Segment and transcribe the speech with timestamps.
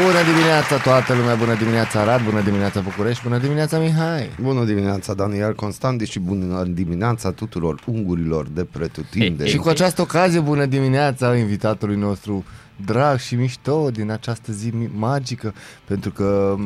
[0.00, 4.30] Bună dimineața toată lumea, bună dimineața Arad, bună dimineața București, bună dimineața Mihai.
[4.40, 9.46] Bună dimineața, Daniel Constanti și bună dimineața tuturor ungurilor de pretutinde.
[9.46, 12.44] Și cu această ocazie, bună dimineața invitatului nostru
[12.84, 15.54] drag și mișto din această zi magică,
[15.84, 16.56] pentru că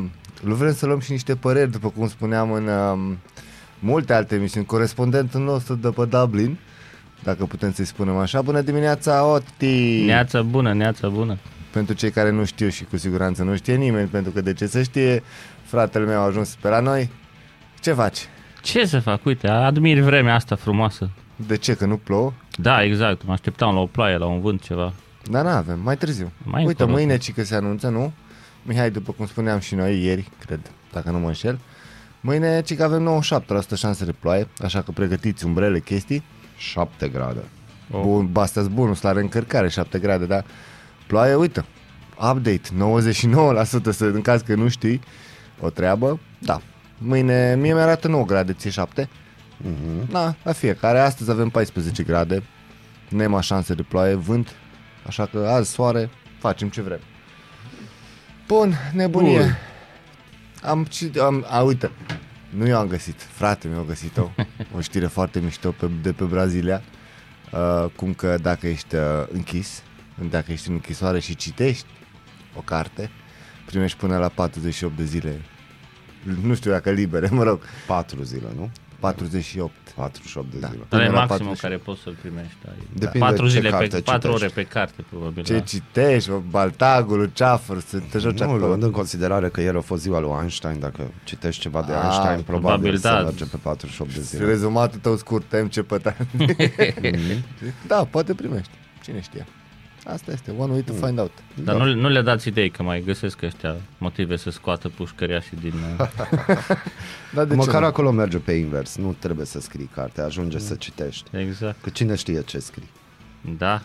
[0.43, 3.19] l vrem să luăm și niște păreri, după cum spuneam în um,
[3.79, 4.67] multe alte emisiuni.
[4.67, 6.59] Corespondentul nostru de pe Dublin,
[7.23, 8.43] dacă putem să-i spunem așa.
[8.43, 10.05] Bună dimineața, Oti!
[10.05, 11.39] Neața bună, neața bună.
[11.77, 14.67] Pentru cei care nu știu și cu siguranță nu știe nimeni, pentru că de ce
[14.67, 15.23] să știe,
[15.65, 17.11] fratele meu a ajuns pe la noi.
[17.81, 18.19] Ce faci?
[18.63, 19.25] Ce să fac?
[19.25, 21.11] Uite, admir vremea asta frumoasă.
[21.47, 21.75] De ce?
[21.75, 22.33] Că nu plouă?
[22.59, 23.25] Da, exact.
[23.25, 24.93] Mă așteptam la o ploaie, la un vânt, ceva.
[25.31, 26.33] Dar nu avem, mai târziu.
[26.43, 26.99] Mai Uite, încolo.
[26.99, 28.13] mâine ci că se anunță, nu?
[28.63, 30.61] Mihai, după cum spuneam și noi ieri, cred,
[30.93, 31.59] dacă nu mă înșel,
[32.21, 33.21] mâine ci că avem
[33.75, 36.23] 97% șanse de ploaie, așa că pregătiți umbrele, chestii.
[36.57, 37.41] 7 grade.
[37.91, 38.01] Oh.
[38.01, 40.45] Bun, astea bonus la reîncărcare, 7 grade, dar
[41.07, 41.65] ploaie, uite,
[42.15, 42.61] update,
[43.91, 45.01] 99% să, în caz că nu știi
[45.61, 46.61] o treabă, da.
[46.99, 49.09] Mâine, mie mi-arată 9 grade, ție 7.
[49.57, 50.11] Mhm.
[50.11, 50.99] Da, la fiecare.
[50.99, 52.43] Astăzi avem 14 grade,
[53.09, 54.49] nema șanse de ploaie, vânt,
[55.07, 57.01] așa că azi soare, facem ce vrem.
[58.47, 59.39] Bun, nebunie.
[59.39, 59.57] Bun.
[60.63, 61.91] Am, cit- am, a, uite,
[62.51, 64.31] nu eu am găsit, frate mi-a găsit-o,
[64.77, 66.83] o știre foarte mișto pe, de pe Brazilia,
[67.53, 69.83] uh, cum că dacă ești uh, închis,
[70.31, 71.87] dacă ești în închisoare și citești
[72.57, 73.11] o carte,
[73.67, 75.41] primești până la 48 de zile,
[76.43, 78.71] nu știu dacă libere, mă rog, 4 zile, nu?
[79.01, 79.73] 48.
[79.95, 80.69] 48 de Da.
[80.69, 80.85] zile.
[80.89, 81.61] Dar e Până la maximul 48.
[81.61, 82.57] care poți să-l primești.
[82.69, 82.75] Ai.
[82.93, 84.45] Depinde patru ce zile carte pe, patru citești.
[84.45, 85.43] ore pe carte, probabil.
[85.45, 85.61] Ce da.
[85.61, 88.67] citești, bă, Baltagul, Ceafăr, să te joci Nu, acolo.
[88.67, 92.03] luând în considerare că ieri a fost ziua lui Einstein, dacă citești ceva de Ah,
[92.03, 92.47] Einstein, probabil,
[92.79, 93.23] probabil, să da.
[93.23, 94.45] merge pe 48 de zile.
[94.45, 96.17] Rezumatul tău scurt, MC Pătan.
[97.87, 98.71] da, poate primești.
[99.03, 99.47] Cine știe.
[100.13, 101.33] Asta este, one way to find out.
[101.65, 105.73] Dar nu, nu le dați idei că mai găsesc ăștia motive să scoată pușcăriașii din...
[106.01, 106.09] uh,
[107.35, 107.81] Da, de Măcar ce?
[107.81, 107.87] nu?
[107.87, 111.37] acolo merge pe invers, nu trebuie să scrii carte, ajunge să citești.
[111.37, 111.83] Exact.
[111.83, 112.91] Că cine știe ce scrii.
[113.59, 113.83] Da.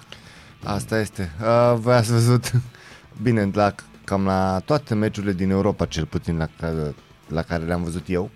[0.64, 1.32] Asta este.
[1.42, 2.52] Uh, voi ați văzut,
[3.24, 6.96] bine, la, cam la toate meciurile din Europa, cel puțin la care,
[7.28, 8.30] la care le-am văzut eu,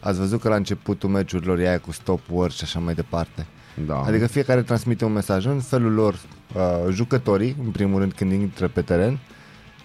[0.00, 3.46] ați văzut că la începutul meciurilor e aia cu stop work și așa mai departe.
[3.86, 4.00] Da.
[4.00, 6.14] Adică fiecare transmite un mesaj în felul lor,
[6.54, 6.62] uh,
[6.92, 9.18] jucătorii, în primul rând când intră pe teren,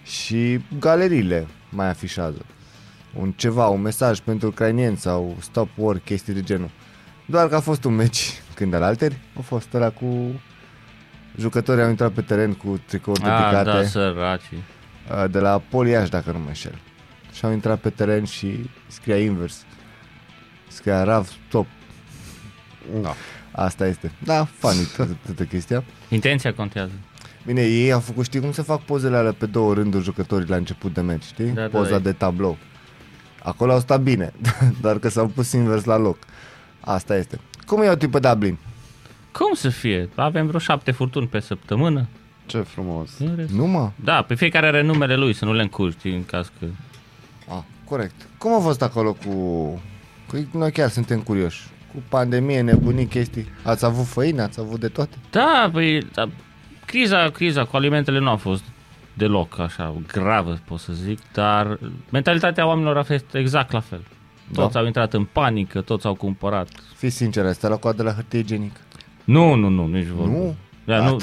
[0.04, 2.46] și galeriile mai afișează.
[3.14, 6.70] Un ceva, un mesaj pentru ucrainieni sau stop war, chestii de genul.
[7.26, 10.42] Doar că a fost un meci când al alteri, a fost ăla cu
[11.38, 14.42] jucătorii au intrat pe teren cu tricouri Ah, dedicate da, săraci.
[14.52, 16.80] uh, de la Poliaș, dacă nu mă înșel.
[17.34, 19.64] Și au intrat pe teren și scria invers.
[20.68, 21.66] Scria Rav, stop.
[23.02, 23.14] Da.
[23.64, 24.12] Asta este.
[24.24, 25.84] Da, funny toată, toată chestia.
[26.10, 26.92] Intenția contează.
[27.46, 30.56] Bine, ei au făcut, știi cum se fac pozele alea pe două rânduri jucătorii la
[30.56, 31.46] început de meci, știi?
[31.46, 32.00] Da, da, Poza da.
[32.00, 32.58] de tablou.
[33.44, 34.34] Acolo au stat bine,
[34.82, 36.18] doar că s-au pus invers la loc.
[36.80, 37.40] Asta este.
[37.66, 38.58] Cum e o tipă Dublin?
[39.32, 40.10] Cum să fie?
[40.16, 42.08] Avem vreo șapte furtuni pe săptămână.
[42.46, 43.10] Ce frumos.
[43.20, 43.92] În rest- Nu mă?
[44.04, 46.66] Da, pe fiecare are numele lui, să nu le încurci, știi, în caz că...
[47.48, 48.16] Ah, corect.
[48.38, 49.30] Cum a fost acolo cu...
[50.28, 50.48] cu...
[50.58, 51.68] Noi chiar suntem curioși.
[51.94, 53.48] Cu pandemie, nebunii, chestii.
[53.64, 55.18] Ați avut făină, ați avut de toate?
[55.30, 56.30] Da, păi, da,
[56.86, 58.64] criza, criza cu alimentele nu a fost
[59.14, 61.80] deloc așa gravă, pot să zic, dar
[62.10, 64.02] mentalitatea oamenilor a fost exact la fel.
[64.54, 64.80] Toți Da.
[64.80, 66.68] au intrat în panică, toți au cumpărat.
[66.96, 68.80] Fiți sincer, ai stat la coadă la hârtie igienică?
[69.24, 70.36] Nu, nu, nu, nici vorbă.
[70.36, 70.56] Nu?
[70.86, 71.18] Da, nu,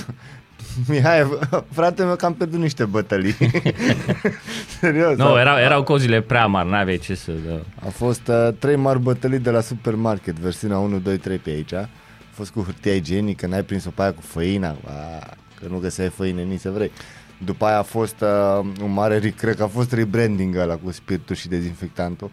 [0.89, 1.39] Mihai,
[1.73, 3.35] frate meu, că am pierdut niște bătălii.
[4.81, 5.17] Serios.
[5.17, 7.33] nu a- erau, erau cozile prea mari, n-aveai ce să...
[7.49, 7.87] Da.
[7.87, 11.73] A fost uh, trei mari bătălii de la supermarket, versiunea 1, 2, 3 pe aici.
[11.73, 11.89] A
[12.31, 15.27] fost cu hârtia igienică, n-ai prins-o pe aia cu făina, a,
[15.61, 16.91] că nu găseai făină nici să vrei.
[17.45, 20.91] După aia a fost uh, un mare, re- cred că a fost rebranding ăla cu
[20.91, 22.31] spiritul și dezinfectantul.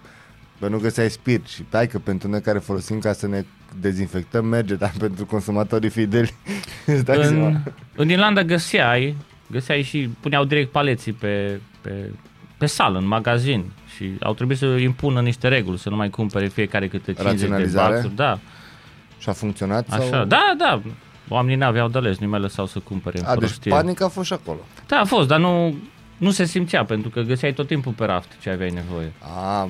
[0.63, 3.45] Bă, nu găseai spirit și hai că pentru noi care folosim ca să ne
[3.79, 6.33] dezinfectăm merge, dar pentru consumatorii fideli
[6.85, 7.61] îți dai În, seama.
[7.95, 9.15] în Irlanda găseai,
[9.51, 12.11] găseai și puneau direct paleții pe, pe,
[12.57, 16.47] pe sală, în magazin și au trebuit să impună niște reguli, să nu mai cumpere
[16.47, 17.93] fiecare câte 50 de Raționalizare?
[17.93, 18.15] baxuri.
[18.15, 18.39] Da,
[19.17, 19.87] Și a funcționat?
[19.89, 20.03] așa.
[20.03, 20.25] sau?
[20.25, 20.81] Da, da.
[21.27, 23.71] Oamenii n-aveau de ales, nu mai lăsau să cumpere în A, deci prostie.
[23.71, 24.59] panica a fost și acolo.
[24.87, 25.75] Da, a fost, dar nu,
[26.17, 29.11] nu se simțea, pentru că găseai tot timpul pe raft ce aveai nevoie.
[29.19, 29.69] A,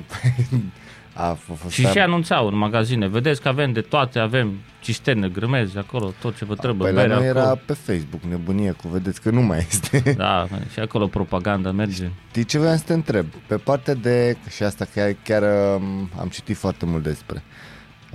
[1.16, 5.28] a f- fost Și și anunțau în magazine, vedeți că avem de toate, avem cisterne,
[5.28, 7.44] grămezi acolo, tot ce vă trebuie, Păi la bere, noi alcool.
[7.44, 10.02] era pe Facebook, nebunie cu, vedeți că nu mai este.
[10.16, 12.10] Da, mă, și acolo propaganda merge.
[12.28, 13.26] Știi ce vreau să te întreb?
[13.46, 17.42] Pe partea de, și asta chiar, chiar um, am citit foarte mult despre,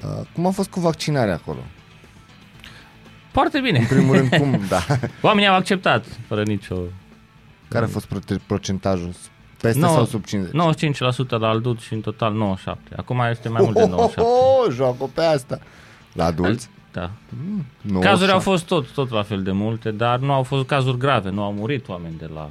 [0.04, 1.60] uh, cum a fost cu vaccinarea acolo?
[3.32, 3.80] Foarte bine.
[3.80, 4.86] În primul rând, cum, da,
[5.22, 6.76] Oamenii au acceptat, fără nicio...
[7.68, 9.12] care a fost prote- procentajul?
[9.62, 10.54] Peste Nouă- sau sub 50?
[10.54, 12.94] 95% la adult și în total 97.
[12.96, 14.22] Acum este mai mult de 97.
[14.22, 15.60] Oh, oh, oh, joacă pe asta.
[16.14, 16.70] La adulți?
[16.92, 17.12] Da.
[17.82, 18.08] 97.
[18.08, 21.30] Cazuri au fost tot, tot la fel de multe, dar nu au fost cazuri grave,
[21.30, 22.50] nu au murit oameni de la...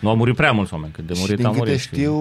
[0.00, 1.80] Nu au murit prea mulți oameni, cât de Și murit din au câte murit.
[1.80, 2.14] știu,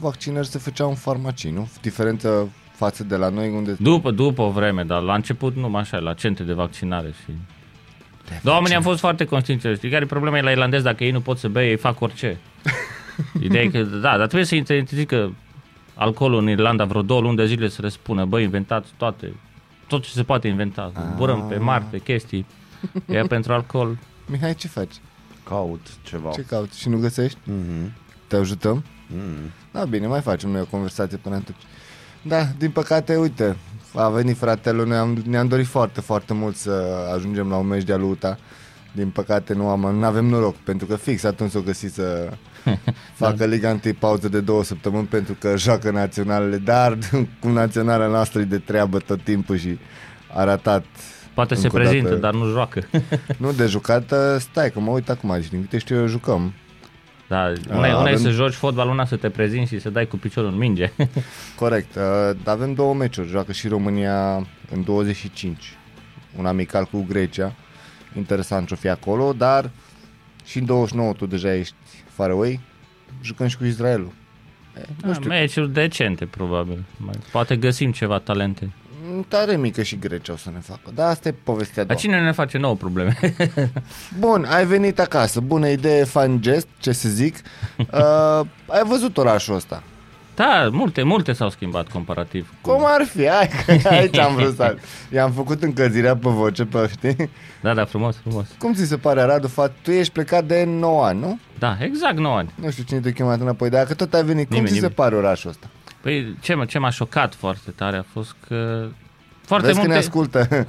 [0.00, 1.68] vaccinări se făceau în farmacii, nu?
[1.80, 3.76] Diferență față de la noi unde...
[3.80, 7.32] După, după o vreme, dar la început nu așa, la centre de vaccinare și...
[8.42, 9.66] Dar oamenii au fost foarte conștienți.
[9.68, 10.82] Știi care e problema e la irlandez?
[10.82, 12.38] Dacă ei nu pot să bea, ei fac orice.
[13.40, 15.30] Ideea e că, da, dar trebuie să interzică că
[15.94, 19.32] alcoolul în Irlanda vreo două luni de zile să răspună, băi, inventați toate,
[19.86, 20.92] tot ce se poate inventa.
[21.14, 22.46] Zburăm pe Marte, chestii.
[23.06, 23.98] Ea pentru alcool.
[24.26, 24.94] Mihai, ce faci?
[25.44, 26.30] Caut ceva.
[26.30, 26.80] Ce cauți?
[26.80, 27.38] Și nu găsești?
[27.44, 27.92] Mhm.
[28.26, 28.84] Te ajutăm?
[29.06, 29.52] Mhm.
[29.70, 31.58] Da, bine, mai facem noi o conversație până atunci.
[32.22, 33.56] Da, din păcate, uite,
[33.94, 36.84] a venit fratele, noi am, ne-am dorit foarte, foarte mult să
[37.14, 38.38] ajungem la un meci de aluta.
[38.92, 42.28] Din păcate nu am, nu avem noroc, pentru că fix atunci s-o găsit să
[43.22, 46.98] facă Liga întâi pauză de două săptămâni pentru că joacă naționalele, dar
[47.40, 49.78] cu naționala noastră e de treabă tot timpul și
[50.34, 50.84] a ratat
[51.34, 52.20] Poate se Încă o prezintă, dată.
[52.20, 52.82] dar nu joacă.
[53.38, 56.52] Nu de jucat, stai că mă uit acum, deci din câte știu eu jucăm.
[57.32, 59.90] Da, una, e- una e avem- să joci fotbal, una să te prezinți și să
[59.90, 60.92] dai cu piciorul în minge.
[61.56, 64.34] Corect, uh, avem două meciuri, joacă și România
[64.70, 65.76] în 25,
[66.38, 67.52] un amical cu Grecia,
[68.16, 69.70] interesant ce-o fi acolo, dar
[70.44, 71.74] și în 29 tu deja ești
[72.08, 72.60] far away,
[73.22, 74.12] jucăm și cu Israelul.
[74.76, 76.84] E, nu Da, știu, meciuri decente, probabil.
[76.96, 78.70] Mai, poate găsim ceva talente.
[79.22, 81.96] Mm, tare mică și Grecia o să ne facă, dar asta e povestea a Dar
[81.96, 81.98] doua.
[81.98, 83.18] cine ne face nouă probleme?
[84.18, 87.36] Bun, ai venit acasă, bună idee, fan gest, ce să zic,
[87.78, 89.82] uh, ai văzut orașul ăsta.
[90.34, 92.52] da, multe, multe s-au schimbat comparativ.
[92.60, 92.70] Cu...
[92.70, 93.26] Cum ar fi?
[93.28, 93.50] Hai,
[93.82, 94.76] că aici am vrut să...
[95.12, 97.30] I-am făcut încălzirea pe voce, pe știi?
[97.60, 98.46] Da, da, frumos, frumos.
[98.58, 101.38] Cum ți se pare, Radu, fa- tu ești plecat de 9 ani, nu?
[101.58, 102.52] Da, exact 9 ani.
[102.54, 104.78] Nu știu cine te-a chemat înapoi, dar dacă tot ai venit, cum Nimeni, ți se
[104.80, 104.94] nimeni.
[104.94, 105.66] pare orașul ăsta?
[106.00, 108.88] Păi ce, m- ce m-a șocat foarte tare a fost că
[109.58, 110.66] foarte Vezi că ne multe, ascultă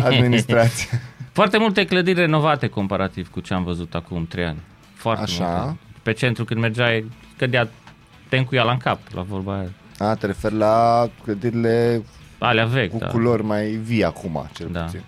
[0.14, 1.00] administrația.
[1.32, 4.58] foarte multe clădiri renovate comparativ cu ce am văzut acum 3 ani.
[4.94, 5.44] Foarte Așa.
[5.46, 5.78] multe.
[6.02, 7.68] Pe centru când mergeai, cădea,
[8.28, 9.70] te încuia la în cap, la vorba aia.
[9.98, 12.02] A, te referi la clădirile
[12.38, 13.06] Alea vechi, cu da.
[13.06, 14.80] culori mai vii acum, cel Da.
[14.80, 15.02] puțin.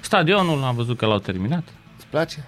[0.00, 1.64] Stadionul am văzut că l-au terminat.
[1.96, 2.44] Îți place?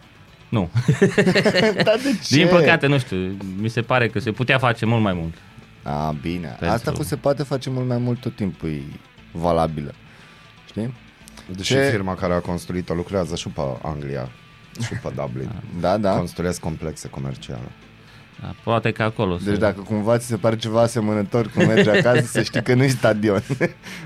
[0.49, 0.71] Nu.
[1.87, 2.37] da, de ce?
[2.37, 5.35] Din păcate, nu știu, mi se pare că se putea face mult mai mult.
[5.83, 6.47] A, bine.
[6.49, 8.83] Pentru- Asta cu se poate face mult mai mult tot timpul e
[9.33, 9.93] valabilă.
[10.67, 10.95] Știi?
[11.57, 14.29] Deși Ce- firma care a construit-o lucrează și pe Anglia
[14.83, 15.51] și pe Dublin.
[15.81, 16.17] Da, da.
[16.17, 17.69] Construiesc complexe comerciale.
[18.41, 19.61] Da, poate că acolo Deci se...
[19.61, 22.89] dacă cumva ți se pare ceva asemănător când mergi acasă, să știi că nu e
[22.89, 23.43] stadion.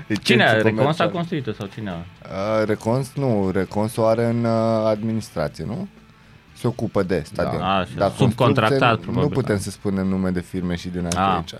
[0.07, 1.11] E Cine a centru Recons a comercial.
[1.11, 1.95] construit-o sau cine a?
[1.95, 5.87] Uh, Recons, nu, Recons o are în uh, administrație, nu?
[6.53, 7.59] Se ocupă de stadion.
[7.59, 9.61] Da, așa, Dar subcontractat, construcție, probabil, Nu putem da.
[9.61, 11.35] să spunem nume de firme și din astea Ah.
[11.35, 11.53] aici.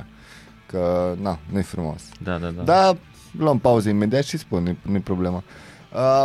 [0.66, 2.02] Că, na, nu-i frumos.
[2.20, 2.62] Da, da, da.
[2.64, 2.98] Da,
[3.38, 5.44] luăm pauză imediat și spun, nu-i, nu-i problemă.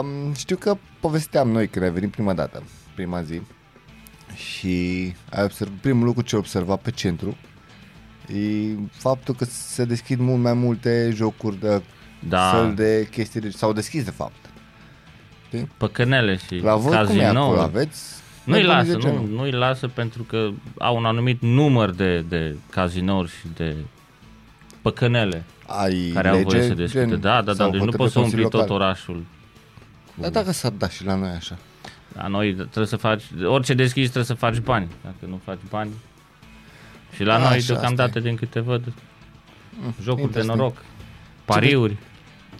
[0.01, 2.63] Um, știu că povesteam noi când ai venit prima dată,
[2.95, 3.41] prima zi,
[4.35, 7.37] și ai observ, primul lucru ce ai observat pe centru
[8.35, 11.83] e faptul că se deschid mult mai multe jocuri de
[12.29, 12.51] Da.
[12.51, 14.51] fel de chestii, de, s-au deschis de fapt.
[15.77, 17.19] Păcănele și La voi cum e acolo?
[17.21, 17.61] cazinouri.
[17.61, 18.03] Aveți?
[18.45, 19.29] Nu-i nebunii lasă, de nu, genul?
[19.29, 23.77] nu-i lasă pentru că au un anumit număr de, de cazinouri și de
[24.83, 27.05] păcănele Ai care au lege, voie să deschidă.
[27.05, 28.75] gen, Da, da, da, sau deci nu hotărâre poți să umpli Consiliul tot Local?
[28.87, 29.25] orașul.
[30.15, 31.59] Dar dacă s-ar da și la noi așa.
[32.13, 34.89] La noi trebuie să faci, orice deschizi trebuie să faci bani.
[35.03, 35.91] Dacă nu faci bani.
[37.15, 38.93] Și la Așa, noi, asta deocamdată, din câte văd,
[40.03, 40.59] jocuri de interesant.
[40.59, 40.77] noroc,
[41.45, 41.97] pariuri.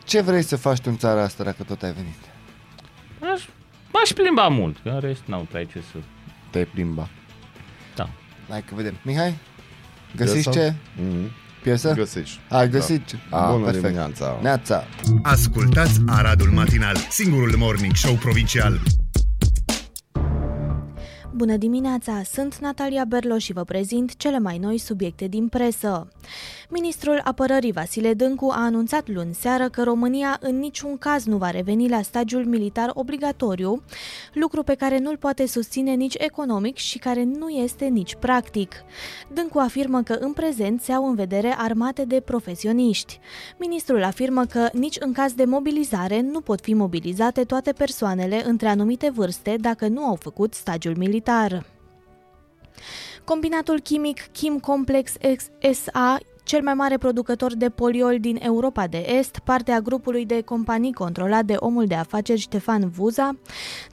[0.05, 2.19] Ce vrei să faci tu în țara asta dacă tot ai venit?
[3.35, 3.43] Aș,
[3.93, 5.99] m-aș plimba mult, că în rest n-au prea ce să...
[6.51, 7.09] Te plimba.
[7.95, 8.09] Da.
[8.49, 8.95] Hai că vedem.
[9.03, 9.35] Mihai?
[10.17, 10.59] Găsiți Piesă?
[10.59, 10.75] ce?
[11.03, 11.31] Mhm.
[11.63, 11.93] Piesă?
[11.97, 12.39] Găsești.
[12.49, 13.17] Ai găsit ce?
[13.31, 13.49] Da.
[13.51, 13.85] Bună perfect.
[13.85, 14.39] dimineața.
[14.43, 14.85] Neața.
[15.23, 18.81] Ascultați Aradul Matinal, singurul morning show provincial.
[21.35, 26.09] Bună dimineața, sunt Natalia Berlo și vă prezint cele mai noi subiecte din presă.
[26.69, 31.51] Ministrul Apărării Vasile Dâncu a anunțat luni seară că România în niciun caz nu va
[31.51, 33.83] reveni la stagiul militar obligatoriu,
[34.33, 38.73] lucru pe care nu-l poate susține nici economic și care nu este nici practic.
[39.35, 43.19] Dâncu afirmă că în prezent se au în vedere armate de profesioniști.
[43.59, 48.69] Ministrul afirmă că nici în caz de mobilizare nu pot fi mobilizate toate persoanele între
[48.69, 51.21] anumite vârste dacă nu au făcut stagiul militar.
[53.25, 55.13] Combinatul chimic Kim Complex
[55.73, 60.93] SA cel mai mare producător de poliol din Europa de Est, partea grupului de companii
[60.93, 63.37] controlat de omul de afaceri Ștefan Vuza,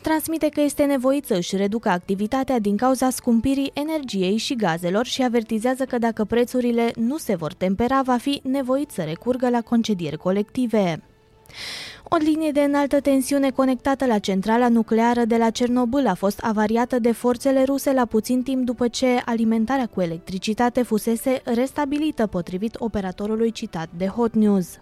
[0.02, 5.24] transmite că este nevoit să își reducă activitatea din cauza scumpirii energiei și gazelor și
[5.24, 10.18] avertizează că dacă prețurile nu se vor tempera, va fi nevoit să recurgă la concedieri
[10.18, 11.04] colective.
[12.12, 17.00] O linie de înaltă tensiune conectată la centrala nucleară de la Cernobâl a fost avariată
[17.00, 23.52] de forțele ruse la puțin timp după ce alimentarea cu electricitate fusese restabilită potrivit operatorului
[23.52, 24.80] citat de Hot News.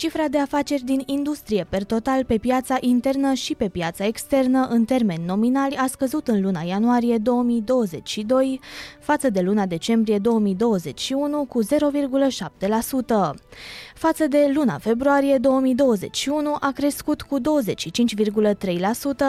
[0.00, 4.84] Cifra de afaceri din industrie per total pe piața internă și pe piața externă în
[4.84, 8.60] termeni nominali a scăzut în luna ianuarie 2022
[9.00, 11.68] față de luna decembrie 2021 cu 0,7%.
[14.00, 17.44] Față de luna februarie 2021 a crescut cu 25,3%,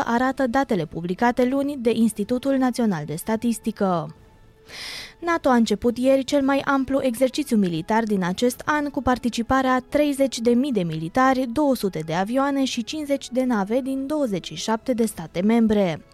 [0.06, 4.16] arată datele publicate luni de Institutul Național de Statistică.
[5.22, 9.86] NATO a început ieri cel mai amplu exercițiu militar din acest an cu participarea 30.000
[10.72, 16.06] de militari, 200 de avioane și 50 de nave din 27 de state membre.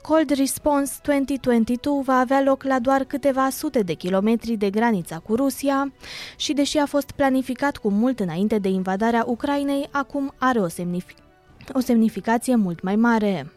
[0.00, 5.36] Cold Response 2022 va avea loc la doar câteva sute de kilometri de granița cu
[5.36, 5.92] Rusia
[6.36, 11.22] și, deși a fost planificat cu mult înainte de invadarea Ucrainei, acum are o, semnific-
[11.72, 13.52] o semnificație mult mai mare.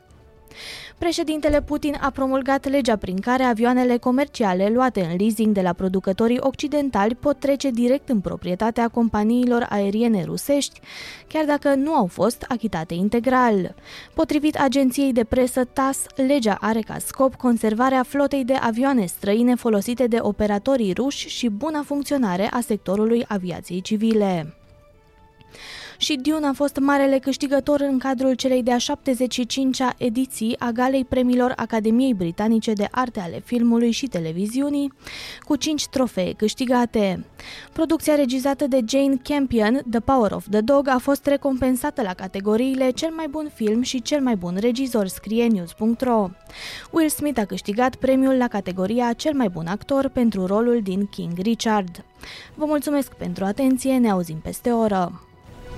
[0.98, 6.40] Președintele Putin a promulgat legea prin care avioanele comerciale luate în leasing de la producătorii
[6.40, 10.80] occidentali pot trece direct în proprietatea companiilor aeriene rusești,
[11.28, 13.76] chiar dacă nu au fost achitate integral.
[14.14, 20.08] Potrivit agenției de presă TAS, legea are ca scop conservarea flotei de avioane străine folosite
[20.08, 24.56] de operatorii ruși și buna funcționare a sectorului aviației civile
[25.98, 31.54] și Dune a fost marele câștigător în cadrul celei de-a 75-a ediții a galei premiilor
[31.56, 34.94] Academiei Britanice de Arte ale Filmului și Televiziunii,
[35.40, 37.26] cu 5 trofee câștigate.
[37.74, 42.90] Producția regizată de Jane Campion, The Power of the Dog, a fost recompensată la categoriile
[42.90, 46.30] cel mai bun film și cel mai bun regizor, scrie news.ro.
[46.92, 51.38] Will Smith a câștigat premiul la categoria cel mai bun actor pentru rolul din King
[51.38, 52.06] Richard.
[52.56, 55.26] Vă mulțumesc pentru atenție, ne auzim peste o oră.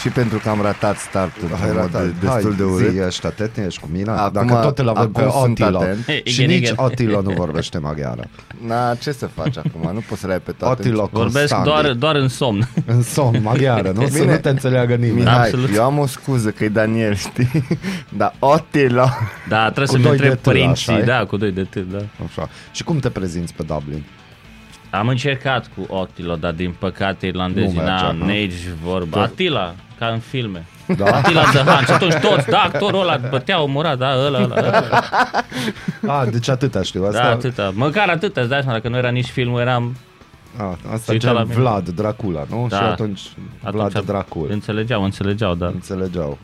[0.00, 2.06] Și pentru că am ratat startul Hai, în mod ratat.
[2.06, 2.90] destul Hai, de urât.
[2.90, 4.10] zi, ești atent, ești cu mine?
[4.10, 5.78] Acum- Dacă tot îl avem pe acum sunt Attila.
[5.78, 6.04] atent.
[6.24, 6.74] Și Igen, nici igen.
[6.76, 8.24] Attila nu vorbește maghiară.
[8.66, 9.90] Na, ce să faci acum?
[9.94, 10.80] Nu poți să le ai pe toate.
[10.82, 11.72] Attila Vorbesc Constantin.
[11.72, 12.68] doar, doar în somn.
[12.94, 14.06] În somn, maghiară, nu?
[14.08, 14.32] Să Bine.
[14.32, 15.18] nu te înțeleagă nimeni.
[15.18, 15.74] Mihai, Absolut.
[15.74, 17.50] eu am o scuză că e Daniel, știi?
[18.18, 19.10] Dar Attila...
[19.48, 20.92] Da, trebuie Cu să-mi doi de întreb T, părinții.
[20.92, 21.04] așa-i?
[21.06, 21.98] Da, cu doi de T, da.
[22.26, 22.48] Așa.
[22.72, 24.04] Și cum te prezinți pe Dublin?
[24.90, 28.24] Am încercat cu Attila, dar din păcate irlandezii Nu mergea, n-au nu?
[28.24, 28.52] nici
[28.84, 29.22] vorba.
[29.22, 30.66] Attila, ca în filme.
[30.96, 31.04] Da?
[31.04, 31.84] Attila the Hun.
[31.84, 35.00] Și atunci toți, da, actorul ăla bătea, omora, da, ăla, ăla, ăla.
[36.18, 37.04] A, deci atâta știu.
[37.04, 37.72] Asta, Da, atâta.
[37.74, 39.96] Măcar atâta, îți dai seama, dacă nu era nici filmul, eram...
[40.56, 41.60] a, asta Se uita la gen mine.
[41.60, 42.66] Vlad Dracula, nu?
[42.68, 42.76] Da.
[42.76, 43.20] Și atunci,
[43.70, 44.46] Vlad Atunci Dracul.
[44.50, 45.66] Înțelegeau, înțelegeau, da.
[45.66, 46.38] Înțelegeau.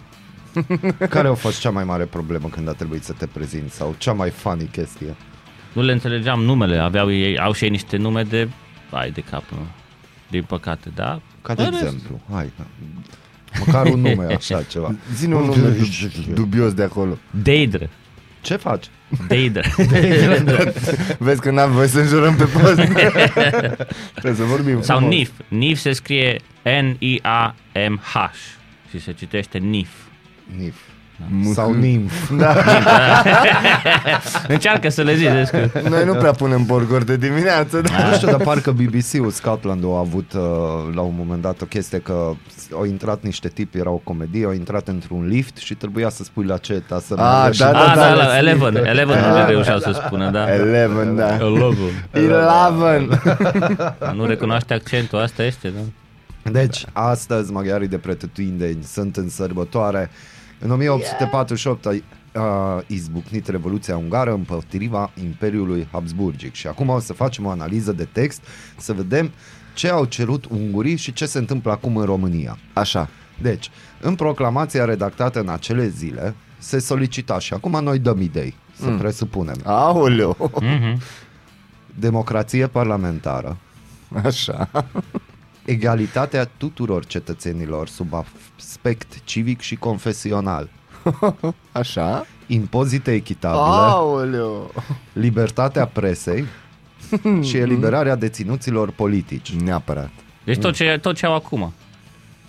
[1.08, 3.74] Care a fost cea mai mare problemă când a trebuit să te prezinți?
[3.76, 5.14] Sau cea mai funny chestie?
[5.76, 8.48] Nu le înțelegeam numele, aveau ei, au și ei niște nume de...
[8.90, 9.66] Ai de cap, nu?
[10.28, 11.20] Din păcate, da?
[11.42, 12.20] Ca de În rest, exemplu.
[12.32, 12.64] Hai, da.
[13.66, 14.94] Măcar un nume așa ceva.
[15.14, 17.18] Zine un nume dub- dubios de acolo.
[17.30, 17.90] Deidre.
[18.40, 18.84] Ce faci?
[19.28, 19.72] Deidre.
[21.18, 22.74] Vezi că n-am voie să înjurăm pe post.
[24.14, 25.14] Trebuie să vorbim Sau frumos.
[25.14, 25.30] NIF.
[25.48, 28.14] NIF se scrie N-I-A-M-H
[28.90, 29.88] și se citește NIF.
[30.58, 30.74] Nif.
[31.54, 32.30] Sau nimf.
[34.48, 35.28] Încearcă să le zici.
[35.30, 38.08] vezi că- Noi nu prea punem borgori de dimineață, da.
[38.08, 40.40] Nu știu, dar parcă BBC-ul Scotland a avut uh,
[40.94, 42.30] la un moment dat o chestie că
[42.74, 46.44] au intrat niște tipi, era o comedie, au intrat într-un lift și trebuia să spui
[46.44, 48.76] la ce etaj să Ah, meargă și da, Ah, da, da, la Eleven.
[48.76, 50.54] Eleven nu reușeau să spună, da.
[50.54, 51.34] Eleven, da.
[51.34, 52.08] Eleven.
[52.10, 53.20] Eleven.
[54.16, 56.50] Nu recunoaște accentul, asta este, da.
[56.50, 60.10] Deci, astăzi maghiarii de pretutindeni sunt în sărbătoare.
[60.58, 61.94] În 1848 a
[62.36, 68.04] a izbucnit Revoluția Ungară împotriva Imperiului Habsburgic și acum o să facem o analiză de
[68.04, 68.42] text
[68.76, 69.30] să vedem
[69.74, 72.58] ce au cerut ungurii și ce se întâmplă acum în România.
[72.72, 73.08] Așa.
[73.42, 73.70] Deci,
[74.00, 78.98] în proclamația redactată în acele zile, se solicita și acum noi dăm idei, să mm.
[78.98, 79.56] presupunem.
[79.64, 80.36] Aoleu.
[80.60, 81.00] Mhm.
[81.98, 83.56] Democrație parlamentară,
[84.24, 84.68] Așa.
[85.66, 88.14] Egalitatea tuturor cetățenilor sub
[88.58, 90.68] aspect civic și confesional,
[91.72, 92.26] Așa.
[92.46, 94.72] impozite echitabile, Aoleu.
[95.12, 96.44] libertatea presei
[97.48, 99.52] și eliberarea deținuților politici.
[99.52, 100.10] Neapărat.
[100.44, 101.72] Deci tot ce, tot ce au acum.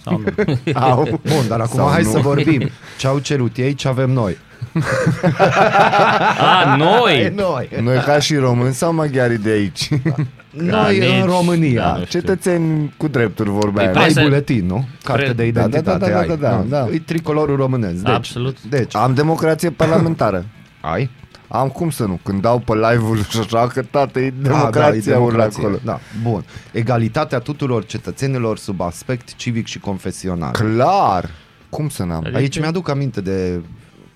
[0.03, 0.33] Sau nu?
[0.81, 1.03] Au.
[1.03, 2.09] Bun, dar acum Sau hai nu.
[2.09, 2.69] să vorbim.
[2.97, 4.37] Ce au cerut ei, ce avem noi.
[6.39, 7.31] A, noi!
[7.35, 9.89] Noi, Noi ca și români sau maghiarii de aici?
[10.61, 11.81] Noi nici- în România.
[11.81, 12.19] Da, nu știu.
[12.19, 13.91] Cetățeni cu drepturi vorbeam.
[13.91, 14.87] Păi, Ai Presă- buletin, nu?
[15.03, 16.27] Carte Pre- de Da, da, da, identitate da, ai.
[16.27, 16.87] da, da, da.
[16.93, 17.93] E tricolorul românesc.
[18.03, 18.57] Deci, Absolut.
[18.63, 20.45] Deci, Am democrație parlamentară.
[20.81, 21.09] ai?
[21.47, 24.49] Am cum să nu, când dau pe live-ul și așa, că tată, e Ah, da,
[24.49, 25.61] e democrația urlă democrație.
[25.63, 25.77] acolo.
[25.83, 26.43] Da, bun.
[26.71, 30.51] Egalitatea tuturor cetățenilor sub aspect civic și confesional.
[30.51, 31.29] Clar!
[31.69, 32.17] Cum să n-am?
[32.19, 33.59] Adică- Aici mi-aduc aminte de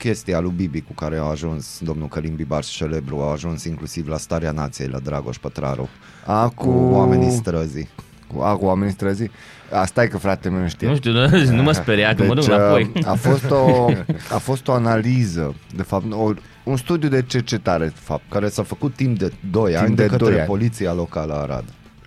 [0.02, 4.18] chestia lui Bibi cu care a ajuns domnul Călim Bibar celebru, a ajuns inclusiv la
[4.18, 5.90] Starea Nației, la Dragoș Pătraru,
[6.26, 7.90] A, cu oamenii străzii.
[8.28, 9.30] Cu, a, cu oamenii străzi.
[9.72, 10.88] A, stai că frate meu nu știe.
[10.88, 12.92] Nu știu, nu, nu mă speria că mă duc Deci, înapoi.
[13.06, 13.90] a, a, fost o,
[14.36, 18.64] a fost o analiză, de fapt, o, un studiu de cercetare, de fapt, care s-a
[18.64, 20.48] făcut timp de 2 ani de de, către doi ani.
[20.48, 21.64] poliția locală Arad.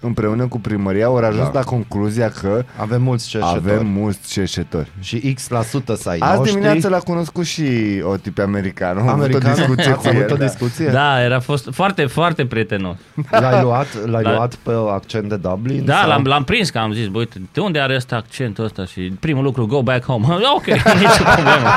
[0.07, 1.51] Împreună cu primăria, au ajuns Da.
[1.59, 3.59] la concluzia că Avem mulți cerșetori.
[3.71, 4.91] avem mulți cerșetori.
[5.01, 6.55] Și X la sută să ai Azi noștri.
[6.55, 7.65] dimineața l-a cunoscut și
[8.03, 9.01] o tipe americană.
[9.01, 10.33] Am avut o American, discuție ați cu avut el.
[10.33, 10.45] o da.
[10.45, 10.87] discuție?
[10.89, 12.97] Da, era fost foarte, foarte prietenos.
[13.31, 14.33] L-ai luat, l-ai Da.
[14.35, 15.85] luat pe accent de Dublin?
[15.85, 18.65] Da, sau- l-am, l-am prins că am zis, bă, uite, de unde are ăsta accentul
[18.65, 18.85] ăsta?
[18.85, 20.27] Și primul lucru, go back home.
[20.57, 20.65] ok,
[21.01, 21.69] nicio problemă.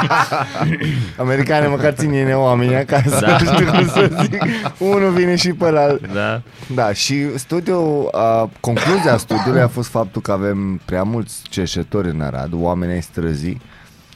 [1.17, 3.27] Americane măcar ține ne oameni acasă, Da.
[3.27, 3.37] da.
[3.37, 4.41] știu cum să zic.
[4.77, 6.41] Unul vine și pe la Da.
[6.75, 12.21] Da, și studiul, a, concluzia studiului a fost faptul că avem prea mulți cerșetori în
[12.21, 13.61] Arad, oameni ai străzii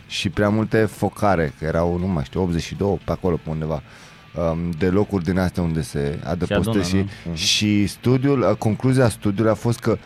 [0.07, 3.81] și prea multe focare, că erau, nu mai știu, 82 pe acolo, pe undeva,
[4.35, 7.35] um, de locuri din astea unde se adăpostă adună, și, nu?
[7.35, 9.97] și studiul, a, concluzia studiului a fost că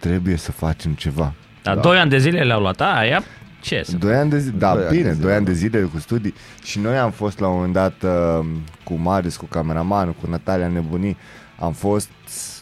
[0.00, 1.32] trebuie să facem ceva.
[1.62, 2.80] Dar doi ani de zile le-au luat.
[2.80, 3.22] A, ia,
[3.60, 3.96] ce să...
[3.96, 5.50] Doi ani de zile, da, Doi ani bine, de zile, doi ani da.
[5.50, 8.46] de zile cu studii și noi am fost la un moment dat uh,
[8.84, 11.16] cu Marius, cu cameramanul, cu Natalia Nebunii,
[11.58, 12.08] am fost,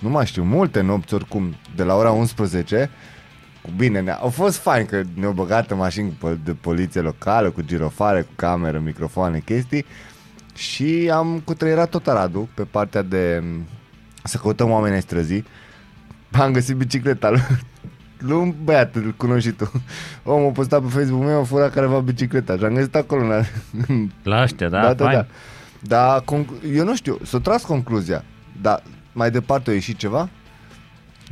[0.01, 2.91] nu mai știu, multe nopți oricum, de la ora 11,
[3.63, 7.01] cu bine, ne au fost fain că ne-au băgat în mașini cu pol- de poliție
[7.01, 9.85] locală, cu girofare, cu cameră, microfoane, chestii
[10.55, 13.43] și am cutreierat tot Aradul pe partea de
[14.25, 15.45] să căutăm oameni ai străzii.
[16.31, 17.41] Am găsit bicicleta lui,
[18.27, 19.83] lui un băiat, îl cunoști și tu.
[20.25, 23.23] Omul a postat pe Facebook meu, a furat careva bicicleta și am găsit acolo.
[23.89, 25.17] în- La ăștia, da, da, da, fain.
[25.17, 25.27] da.
[25.81, 28.25] Dar conc- eu nu știu, s-a tras concluzia,
[28.63, 30.29] dar mai departe a ieșit ceva?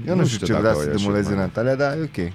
[0.06, 1.92] Eu nu, Nu știu, știu ce dacă vrea au să ieșit demoleze mai- Natalia, dar
[1.92, 2.32] e ok.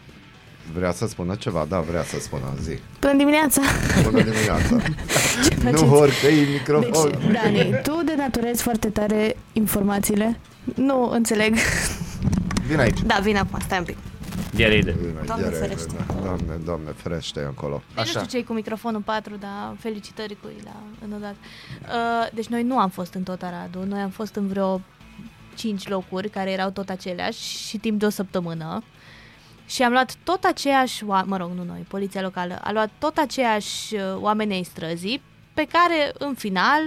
[0.74, 1.66] Vrea să spună ceva?
[1.70, 2.78] Da, vrea să spună zi.
[3.00, 3.62] Bună dimineața!
[4.04, 4.76] Bună dimineața.
[5.46, 5.84] Ce faceți?
[5.84, 7.10] Nu oricăi microfon.
[7.12, 10.40] Deci, Dani, tu denaturezi foarte tare informațiile.
[10.76, 11.56] Nu înțeleg.
[12.68, 13.02] Vin aici.
[13.02, 13.98] Da, vin acum, stai un pic.
[14.58, 14.96] Iar ide.
[15.26, 16.06] Doamne Iar- ferește.
[16.22, 17.82] Doamne, doamne, ferește acolo.
[17.96, 21.36] Deci nu știu ce cu microfonul 4, dar felicitări cu la înădat.
[21.82, 24.82] Uh, deci noi nu am fost în tot Aradul, noi am fost în vreo
[25.56, 28.84] 5 locuri care erau tot aceleași și timp de o săptămână.
[29.66, 33.18] Și am luat tot aceeași, oa- mă rog, nu noi, poliția locală, a luat tot
[33.18, 35.22] aceeași uh, oameni ai străzii
[35.54, 36.82] pe care în final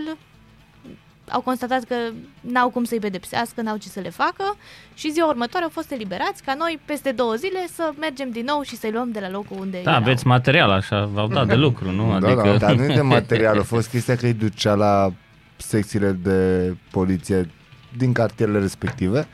[1.31, 1.95] au constatat că
[2.41, 4.57] n-au cum să-i pedepsească, n-au ce să le facă
[4.95, 8.63] și ziua următoare au fost eliberați ca noi peste două zile să mergem din nou
[8.63, 10.03] și să-i luăm de la locul unde Da, erau.
[10.03, 12.07] aveți material așa, v-au dat de lucru, nu?
[12.21, 12.43] Da, Adică...
[12.43, 15.13] da, dar nu e de material, a fost chestia că îi ducea la
[15.57, 17.51] secțiile de poliție
[17.97, 19.27] din cartierele respective,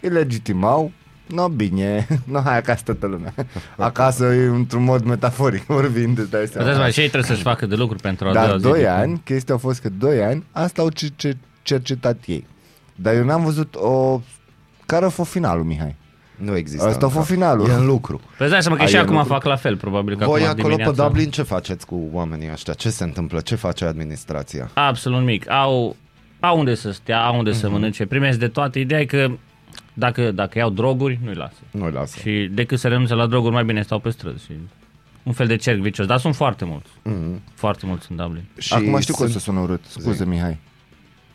[0.00, 0.92] îi legitimau,
[1.26, 3.34] no bine, no hai acasă toată lumea.
[3.76, 6.78] Acasă e într-un mod metaforic vorbind, îți dai Vedeți, seama.
[6.80, 8.62] mai și ei trebuie să-și facă de lucru pentru a doua Dar zi.
[8.62, 12.46] 2 ani, chestia a fost că 2 ani, asta au ce- ce- cercetat ei.
[12.94, 14.20] Dar eu n-am văzut o...
[14.86, 15.94] Care a fost finalul, Mihai?
[16.36, 16.84] Nu există.
[16.86, 17.18] Asta a încă.
[17.18, 17.68] fost finalul.
[17.68, 18.16] E în lucru.
[18.16, 19.32] Păi îți dai seama că Ai și în acum lucru.
[19.32, 21.02] fac la fel, probabil că Voi acum acolo dimineața...
[21.02, 22.72] pe Dublin ce faceți cu oamenii ăștia?
[22.72, 23.40] Ce se întâmplă?
[23.40, 24.70] Ce face administrația?
[24.74, 25.50] Absolut nimic.
[25.50, 25.96] Au,
[26.40, 27.58] au unde să stea, au unde Mhm.
[27.58, 28.78] să mănânce, primesc de toate.
[28.78, 29.30] Ideea e că
[29.94, 31.56] dacă, dacă iau droguri, nu-i lasă.
[31.70, 32.18] Nu-i lasă.
[32.18, 34.44] Și decât să renunțe la droguri, mai bine stau pe străzi.
[34.44, 34.52] Și
[35.22, 36.06] un fel de cerc vicios.
[36.06, 36.90] Dar sunt foarte mulți.
[37.02, 37.42] Mhm.
[37.54, 38.44] Foarte mulți în Dublin.
[38.58, 39.84] Și Acum știu că o sunt- să sună urât.
[39.88, 40.58] Scuze, Mihai.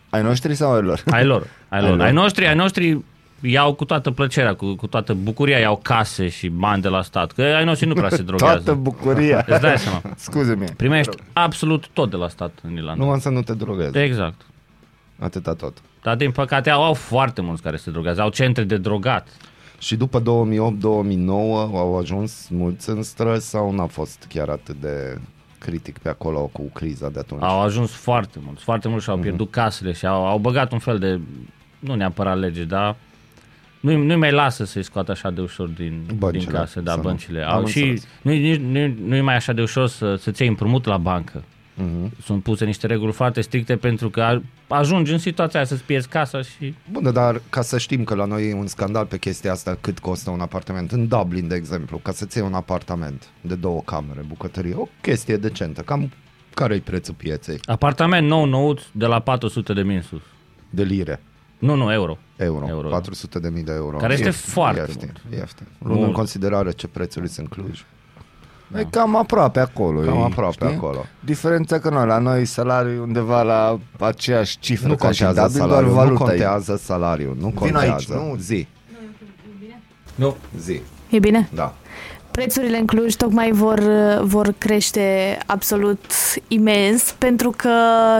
[0.09, 1.03] Ai noștri sau ai lor?
[1.11, 1.47] Ai lor.
[1.69, 1.89] Ai, lor.
[1.95, 2.05] lor.
[2.05, 2.99] ai noștri, ai noștri
[3.41, 7.31] iau cu toată plăcerea, cu, cu toată bucuria, iau case și bani de la stat.
[7.31, 8.53] Că ai noștri nu prea se drogează.
[8.55, 9.45] Toată bucuria.
[9.47, 10.01] Îți dai seama.
[10.15, 10.65] Scuze-mi.
[10.77, 13.03] Primești absolut tot de la stat în Irlanda.
[13.03, 13.97] Numai să nu te drogezi.
[13.97, 14.41] Exact.
[15.19, 15.77] Atâta tot.
[16.03, 18.21] Dar din păcate au, au foarte mulți care se drogează.
[18.21, 19.27] Au centre de drogat.
[19.79, 20.23] Și după 2008-2009
[21.73, 25.19] au ajuns mulți în străzi sau n-a fost chiar atât de
[25.59, 27.41] critic pe acolo cu criza de atunci?
[27.43, 28.63] Au ajuns foarte mulți.
[28.63, 31.19] Foarte mulți și-au pierdut casele și au, au băgat un fel de,
[31.79, 32.95] nu neapărat lege, dar
[33.79, 36.97] nu-i, nu-i mai lasă să-i scoată așa de ușor din, Băncile, din case, da, să
[36.97, 37.03] nu.
[37.03, 37.41] băncile.
[37.43, 38.07] Am Au, și înțeles.
[38.21, 41.43] nu-i, nu-i, nu-i mai așa de ușor să, să-ți iei împrumut la bancă.
[41.83, 42.11] Mhm.
[42.23, 46.07] Sunt puse niște reguli foarte stricte pentru că a- ajungi în situația aia să-ți pierzi
[46.07, 46.73] casa și...
[46.91, 49.99] Bun, dar ca să știm că la noi e un scandal pe chestia asta, cât
[49.99, 50.91] costă un apartament.
[50.91, 55.37] În Dublin, de exemplu, ca să-ți iei un apartament de două camere, bucătărie, o chestie
[55.37, 55.81] decentă.
[55.81, 56.11] Cam
[56.53, 57.59] care e prețul pieței?
[57.65, 60.21] Apartament nou nouț de la 400 de mii în sus.
[60.69, 61.21] De lire.
[61.59, 62.17] Nu, nu, euro.
[62.37, 62.93] Euro, Euro, euro da.
[62.95, 63.97] 400 de mii de euro.
[63.97, 65.67] Care este Ieftin, foarte ieftin, ieftin.
[65.79, 66.15] Luând în Mult.
[66.15, 67.83] considerare ce prețuri sunt în Cluj.
[68.79, 69.99] E cam aproape acolo.
[69.99, 70.75] Cam e, aproape știi?
[70.77, 71.05] acolo.
[71.19, 75.57] Diferența că noi, la noi salariul undeva la aceeași cifră Nu ca și în contează
[75.57, 76.27] Dublin, doar salariul, nu valuta e.
[76.37, 77.85] contează salariul, nu Vin contează.
[77.91, 78.35] aici, nu?
[78.39, 78.67] Zi,
[80.15, 80.35] Nu.
[80.59, 81.49] zi, E bine?
[81.53, 81.73] da.
[82.31, 83.79] Prețurile în Cluj tocmai vor,
[84.21, 85.99] vor crește absolut
[86.47, 87.69] imens pentru că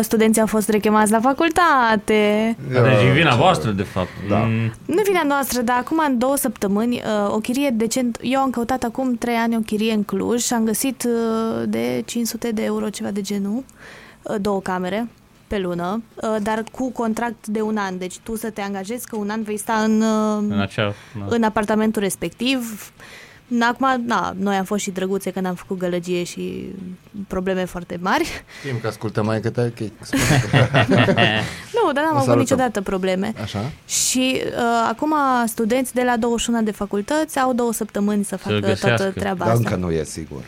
[0.02, 2.56] studenții au fost rechemați la facultate.
[2.72, 4.10] Deci e vina voastră, de fapt.
[4.30, 4.38] Da.
[4.38, 8.18] Mm, Nu e vina noastră, dar acum în două săptămâni uh, o chirie decent...
[8.22, 12.04] Eu am căutat acum trei ani o chirie în Cluj și am găsit uh, de
[12.06, 13.64] 500 de euro, ceva de genul,
[14.22, 15.08] uh, două camere
[15.48, 17.98] pe lună, uh, dar cu contract de un an.
[17.98, 20.94] Deci tu să te angajezi că un an vei sta în, uh, în acea...
[21.20, 21.26] Da.
[21.36, 22.92] în apartamentul respectiv.
[23.54, 26.66] Na, Acum, na, noi am fost și drăguțe când am făcut gălăgie și
[27.28, 28.44] probleme foarte mari.
[28.64, 29.80] Știm că ascultă mai că te ok.
[31.74, 32.38] Nu, dar n-am O avut salutăm.
[32.40, 33.34] niciodată probleme.
[33.42, 33.72] Așa?
[33.88, 35.14] Și uh, acum
[35.46, 39.12] studenți de la 21 de facultăți au două săptămâni să facă toată găsească.
[39.20, 39.70] treaba Dar asta.
[39.70, 40.44] încă nu e sigur.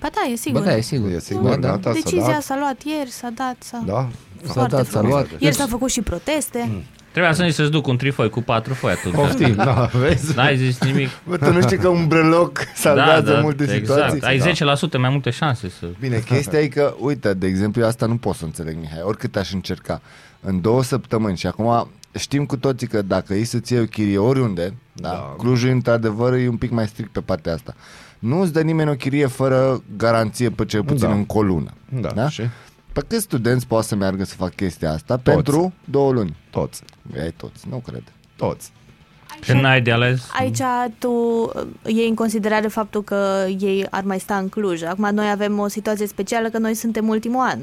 [0.00, 0.60] Ba da, e sigur.
[0.60, 1.08] Bă, da, e sigur.
[1.08, 2.42] Nu e sigur, Da, gata, s-a Decizia dat.
[2.42, 3.82] s-a luat ieri, s-a dat, s-a...
[3.86, 4.08] Da?
[4.46, 5.10] S-a Foarte dat, s-a frumos.
[5.12, 5.26] luat.
[5.38, 6.70] Ieri s-au făcut și proteste.
[7.12, 9.14] Trebuia să-i să-ți duc un trifoi cu patru foi atunci.
[9.14, 10.36] Poftim, da, vezi?
[10.36, 11.08] N-ai zis nimic.
[11.28, 14.16] Bă, tu nu știi că un breloc salvează multe situații?
[14.16, 14.24] exact.
[14.24, 15.86] Ai 10% mai multe șanse să...
[16.00, 19.36] Bine, chestia e că, uite, de exemplu, eu asta nu pot să înțeleg, Mihai, oricât
[19.36, 20.00] aș încerca.
[20.40, 24.18] În două săptămâni și acum știm cu toții că dacă ei să-ți iei o chirie
[24.18, 25.34] oriunde, da, Da.
[25.38, 27.74] Clujul, într-adevăr, e un pic mai strict pe partea asta.
[28.18, 31.14] Nu îți dă nimeni o chirie fără garanție pe cel puțin Da.
[31.14, 31.70] în colună.
[32.00, 32.28] Da, Da?
[32.28, 32.42] și
[32.92, 36.36] Pe câți studenți poate să meargă să facă chestia asta pentru două luni?
[36.50, 36.82] toți,
[37.16, 38.02] Ei toți, nu cred.
[38.36, 38.72] toți.
[39.42, 40.28] Și n-ai de ales.
[40.38, 40.60] Aici
[40.98, 44.82] tu uh, iei în considerare faptul că ei ar mai sta în Cluj.
[44.82, 47.58] Acum noi avem o situație specială că noi suntem ultimul an.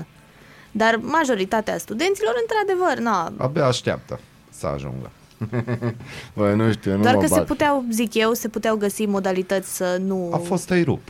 [0.72, 5.12] Dar majoritatea studenților, într-adevăr, na, Abia așteaptă să ajungă.
[6.36, 7.46] Bă, nu știu, nu doar mă că se bag.
[7.46, 10.30] puteau, zic eu, se puteau găsi modalități să nu...
[10.34, 11.02] A fost rup.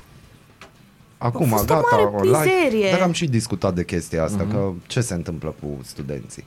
[1.22, 2.38] Acum, A fost o gata, mare online.
[2.54, 2.90] mizerie.
[2.92, 4.52] Dar am și discutat de chestia asta, Mhm.
[4.52, 6.44] că ce se întâmplă cu studenții?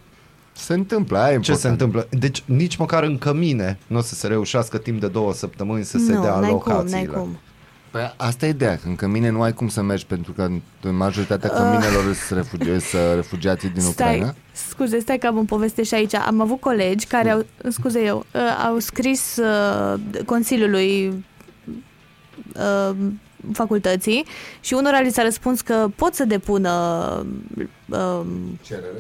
[0.52, 1.80] Se întâmplă, aia e Ce se important.
[1.80, 2.18] întâmplă?
[2.18, 5.98] Deci nici măcar în cămine nu o să se reușească timp de două săptămâni să
[5.98, 6.96] se nu, dea n-ai cum, alocațiile.
[6.96, 7.38] n-ai cum.
[7.90, 10.60] Păi asta e ideea, că în cămine nu ai cum să mergi pentru că în-
[10.82, 14.24] în majoritatea căminelor sunt refugi- sunt refugiații din Ucraina.
[14.24, 16.14] Stai, scuze, stai că am un poveste și aici.
[16.14, 21.24] Am avut colegi care au, scuze eu, uh, au scris uh, Consiliului
[22.56, 22.96] uh,
[23.52, 24.24] facultății
[24.60, 26.70] și unora li s-a răspuns că pot să depună
[27.88, 28.20] uh,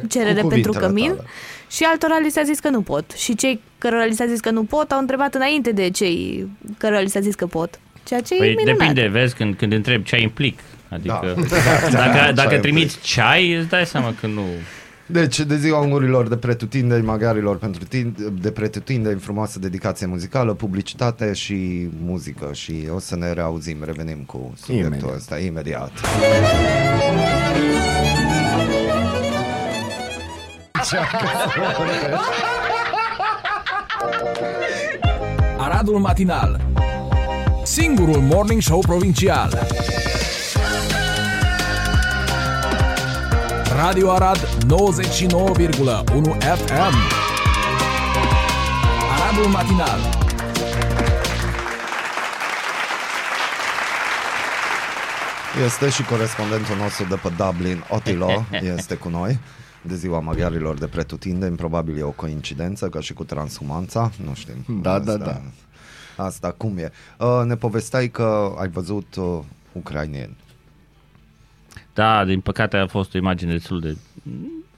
[0.08, 1.28] cerere Cu pentru cuvintele cămin tale.
[1.70, 3.10] și altora li s-a zis că nu pot.
[3.10, 7.00] Și cei cărora li s-a zis că nu pot au întrebat înainte de cei cărora
[7.00, 7.80] li s-a zis că pot.
[8.04, 8.78] Ceea ce e Păi minunat.
[8.78, 10.58] depinde, vezi, când, când întrebi ce implic.
[10.88, 11.34] Adică
[11.92, 11.98] Da.
[11.98, 14.42] dacă, dacă Ceai trimiți ceai, îți dai seama că nu...
[15.12, 21.32] Deci, de ziua ungurilor de pretutindeni, magarilor pentru tine, de pretutindeni, frumoasă dedicație muzicală, publicitate
[21.32, 22.50] și muzică.
[22.52, 25.16] Și o să ne reauzim, revenim cu subiectul Imediat.
[25.16, 25.90] ăsta imediat.
[35.58, 36.60] Aradul Matinal
[37.64, 39.66] Singurul Morning Show Provincial
[43.82, 44.46] Radio Arad 99,1
[46.40, 46.94] FM
[49.12, 49.98] Aradul Matinal
[55.66, 58.44] Este și corespondentul nostru de pe Dublin, Otilo,
[58.76, 59.38] este cu noi
[59.82, 64.80] de ziua maghiarilor de pretutindeni, probabil e o coincidență, ca și cu Transumanța, nu știm.
[64.82, 65.40] Da, da asta, da,
[66.16, 66.24] da.
[66.24, 66.92] Asta cum e.
[67.18, 69.38] Uh, ne povesteai că ai văzut uh,
[69.72, 70.36] ucrainieni.
[71.94, 73.96] Da, din păcate a fost o imagine destul de...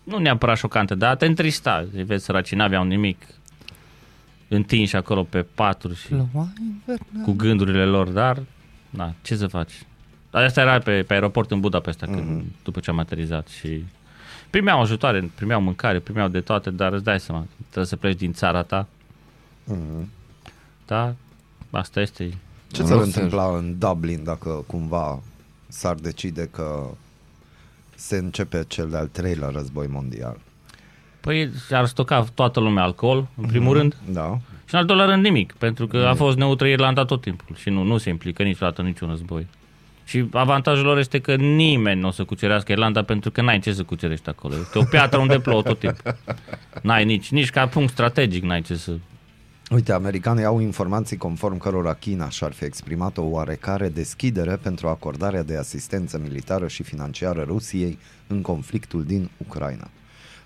[0.03, 1.87] Nu neapărat șocantă, dar te întrista.
[1.94, 3.22] Îi vezi săracii, n-aveau nimic
[4.48, 6.14] întinși acolo pe paturi și
[7.22, 8.42] cu gândurile lor, dar
[8.90, 9.72] na, ce să faci?
[10.31, 12.11] Dar asta era pe, pe aeroport în Budapesta, mm-hmm.
[12.14, 13.85] când, după ce am aterizat și
[14.50, 18.33] primeau ajutoare, primeau mâncare, primeau de toate, dar îți dai seama, trebuie să pleci din
[18.33, 18.87] țara ta.
[19.72, 20.05] Mm-hmm.
[20.87, 21.14] Da,
[21.70, 22.29] asta este.
[22.72, 25.22] Ce Nu s-ar se- întâmpla în Dublin dacă cumva
[25.68, 26.90] s-ar decide că
[27.97, 30.37] se începe cel de-al treilea război mondial?
[31.21, 34.39] Păi ar stoca toată lumea alcool, în primul rând, Da.
[34.69, 37.71] și în al doilea rând nimic, pentru că a fost neutră Irlanda tot timpul și
[37.71, 39.47] nu, nu se implică niciodată în niciun război.
[40.05, 43.73] Și avantajul lor este că nimeni nu o să cucerească Irlanda pentru că n-ai ce
[43.73, 44.55] să cucerești acolo.
[44.55, 46.17] Este o piatră unde plouă tot timpul.
[46.83, 48.93] N-ai nici, nici ca punct strategic n-ai ce să...
[49.70, 55.42] Uite, americanii au informații conform cărora China și-ar fi exprimat o oarecare deschidere pentru acordarea
[55.42, 59.90] de asistență militară și financiară Rusiei în conflictul din Ucraina.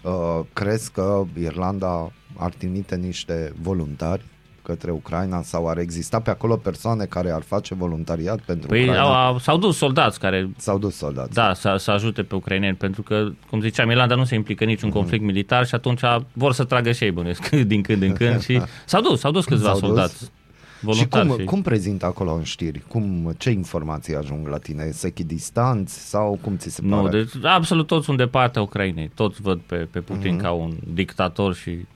[0.03, 4.25] Uh, crezi că Irlanda ar trimite niște voluntari
[4.69, 9.03] către Ucraina sau ar exista pe acolo persoane care ar face voluntariat pentru Păi Ucraina?
[9.03, 11.33] au, au, s-au dus soldați care S-au dus soldați.
[11.35, 14.71] Da, să, să ajute pe ucraineni, pentru că, cum ziceam, Irlanda nu se implică în
[14.71, 16.01] niciun conflict militar și atunci
[16.33, 19.45] vor să tragă și ei, bănuiesc, din când în când și s-au dus, s-au dus
[19.45, 19.87] câțiva S-au dus?
[19.89, 20.25] soldați.
[20.25, 21.29] Și Voluntari.
[21.29, 22.83] cum, cum prezintă acolo în știri?
[22.89, 24.91] Cum, ce informații ajung la tine?
[24.91, 27.03] Se echidistanți sau cum ți se pare?
[27.03, 29.11] Nu, deci absolut toți sunt de partea Ucrainei.
[29.15, 30.43] Toți văd pe, pe Putin Mhm.
[30.43, 31.87] ca un dictator și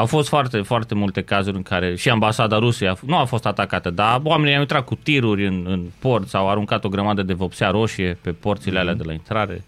[0.00, 3.24] au fost foarte, foarte multe cazuri în care și ambasada Rusiei a f- nu a
[3.24, 7.22] fost atacată, dar oamenii au intrat cu tiruri în, în port sau aruncat o grămadă
[7.22, 8.80] de vopsea roșie pe porțile Mhm.
[8.80, 9.64] alea de la intrare.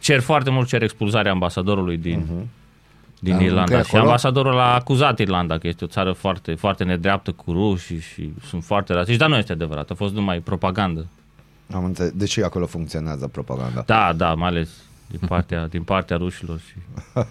[0.00, 2.48] Cer foarte mult cer expulzarea ambasadorului din, Mhm.
[3.18, 3.78] din Dar încă Irlanda.
[3.78, 4.02] e Și acolo?
[4.02, 8.64] ambasadorul a acuzat Irlanda că este o țară foarte, foarte nedreaptă cu rușii și sunt
[8.64, 11.06] foarte rasiști, dar nu este adevărat, a fost numai propagandă.
[11.74, 12.12] Am înțeles.
[12.12, 13.82] Deși acolo funcționează propaganda.
[13.86, 14.82] Da, da, mai ales
[15.18, 16.58] din partea, din partea rușilor.
[16.58, 16.74] Și...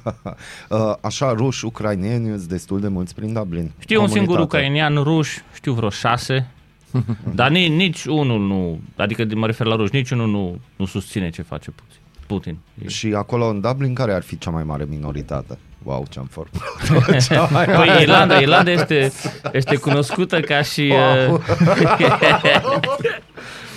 [0.69, 3.72] Uh, Așa, ruși, ucrainieni, sunt destul de mulți prin Dublin.
[3.80, 4.58] Știu un singur Comunitate.
[4.58, 6.48] ucrainian ruș, știu vreo șase,
[7.36, 11.30] dar nici, nici unul nu, adică mă refer la ruși, nici unul nu, nu susține
[11.30, 11.98] ce face Putin.
[12.28, 12.58] Putin.
[12.86, 15.58] E- Și acolo în Dublin, care ar fi cea mai mare minoritate?
[15.84, 16.50] Wow, ce-am făcut.
[17.78, 19.12] Păi Irlanda, Irlanda este,
[19.54, 20.93] este cunoscută ca și...
[21.30, 21.39] Uh,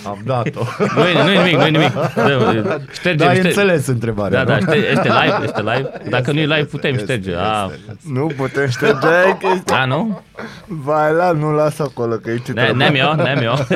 [0.07, 0.63] Am dat-o.
[0.97, 1.93] nu, e, nu e nimic, nu e nimic.
[1.95, 3.45] Da, Ștergem, Da, ai ștergem.
[3.45, 4.73] înțeles întrebarea, Da, da, nu?
[4.75, 5.91] este, este live, este live.
[6.09, 7.31] Dacă nu e live, putem Este, șterge.
[7.31, 7.97] este, A, este.
[8.13, 9.81] Nu putem șterge aia chestia.
[9.81, 10.23] a, nu?
[10.67, 12.89] Vai la, nu las acolo, că aici Ne- trebuie.
[12.89, 13.53] Nem eu, nem eu.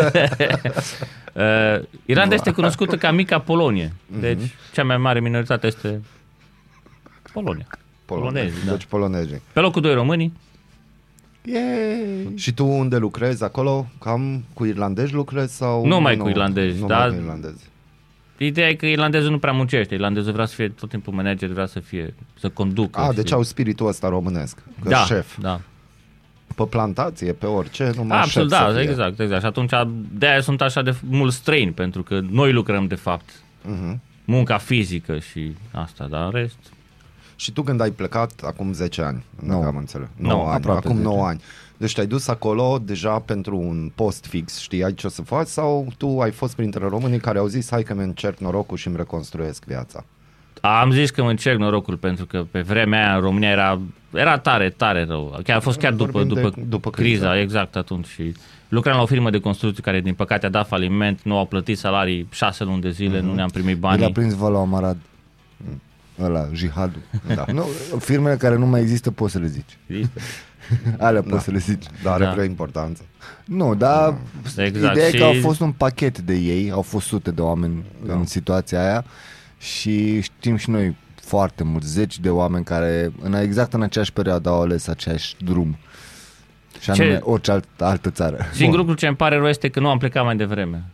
[1.32, 3.92] uh, Irlanda este cunoscută ca mica Polonie.
[4.06, 6.00] Deci, cea mai mare minoritate este
[7.32, 7.66] Polonia.
[8.04, 8.70] Polonezi, da.
[8.72, 9.42] Deci polonezii.
[9.52, 10.32] Pe locul 2 românii.
[11.52, 12.32] Yay.
[12.34, 13.86] Și tu unde lucrezi acolo?
[14.00, 15.86] Cam cu irlandezi lucrezi sau...
[15.86, 17.06] Numai cu irlandezi, nu da.
[17.08, 17.68] cu irlandezi.
[18.36, 19.94] Ideea e că irlandezul nu prea muncește.
[19.94, 23.00] Irlandezul vrea să fie tot timpul manager, vrea să fie, să conducă.
[23.00, 23.14] A, și...
[23.14, 24.58] deci au spiritul ăsta românesc.
[24.82, 25.38] Că da, șef.
[25.38, 25.60] Da,
[26.54, 28.90] Pe plantație, pe orice, numai absolut, șef da, să fie.
[28.90, 29.40] exact, exact.
[29.40, 29.70] Și atunci
[30.12, 33.30] de-aia sunt așa de mulți străini, pentru că noi lucrăm de fapt.
[33.62, 34.00] Mhm.
[34.24, 36.56] Munca fizică și asta, dar în rest...
[37.40, 39.64] Și tu când ai plecat acum 10 ani, nu Nouă.
[39.64, 40.08] am înțeles.
[40.16, 41.40] Nouă, 9 ani, aproape acum 10 9 ani.
[41.76, 45.86] Deci te-ai dus acolo deja pentru un post fix, știai ce o să faci sau
[45.96, 48.96] tu ai fost printre românii care au zis hai că mi încerc norocul și îmi
[48.96, 50.04] reconstruiesc viața?
[50.60, 53.80] Am zis că mă încerc norocul pentru că pe vremea aia în România era,
[54.12, 55.40] era tare, tare rău.
[55.44, 57.42] Chiar a fost chiar după, Vorbim de- după, după criza, criză.
[57.42, 58.06] exact atunci.
[58.06, 58.34] Și
[58.68, 61.78] lucram la o firmă de construcții care din păcate a dat faliment, nu au plătit
[61.78, 64.12] salarii șase luni de zile, nu ne-am primit El a banii.
[64.12, 64.96] prins vă la Amarad.
[66.22, 67.00] Ăla, jihadul.
[67.34, 67.44] Da.
[67.52, 67.64] Nu,
[67.98, 69.78] firmele care nu mai există poți să le zici.
[70.98, 71.84] Alea poți să le zici.
[72.02, 72.30] Dar are Da.
[72.30, 73.02] vreo importanță.
[73.44, 74.14] Nu, dar
[74.56, 74.94] Exact.
[74.96, 77.84] ideea e că au Și- fost un pachet de ei, au fost sute de oameni
[78.06, 78.12] Da.
[78.14, 79.04] în situația aia
[79.58, 84.48] și știm și noi foarte mulți, zeci de oameni care în exact în aceeași perioadă
[84.48, 85.76] au ales aceeași drum.
[86.80, 88.38] Și Ce- anume orice alt, altă țară.
[88.52, 90.84] Singurul lucru ce îmi pare rău este că nu am plecat mai devreme.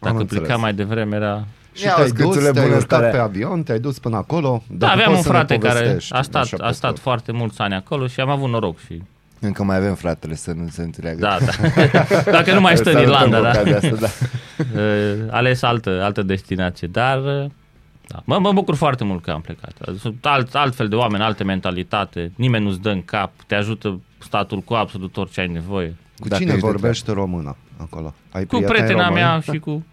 [0.00, 0.42] Dacă înțeles.
[0.42, 1.46] plecam mai devreme era...
[1.74, 4.16] Și Ia te-ai uzi dus, câțurile te-ai bune urcat care- pe avion, te-ai dus până
[4.16, 4.62] acolo.
[4.66, 6.72] Da, dacă aveam poți un să ne frate care povestești, a stat, așa, a pe
[6.72, 7.02] stat scurt.
[7.02, 9.02] foarte mulți ani acolo și am avut noroc și...
[9.40, 11.18] Încă mai avem fratele să nu se înțeleagă.
[11.20, 11.50] Da, da.
[12.38, 13.50] Dacă nu mai stă în Salutăm Irlanda, cu da.
[13.50, 14.08] ocazia Asta, da.
[14.80, 17.44] uh, ales altă, altă destinație, dar uh,
[18.08, 18.22] da.
[18.24, 19.72] mă, mă bucur foarte mult că am plecat.
[19.98, 24.60] Sunt alt, altfel de oameni, alte mentalitate, nimeni nu-ți dă în cap, te ajută statul
[24.60, 25.96] cu absolut orice ai nevoie.
[26.18, 28.14] Cu Dacă cine ești de vorbește română acolo?
[28.32, 29.24] Ai Cu prieteni prietena români?
[29.24, 29.84] mea și cu,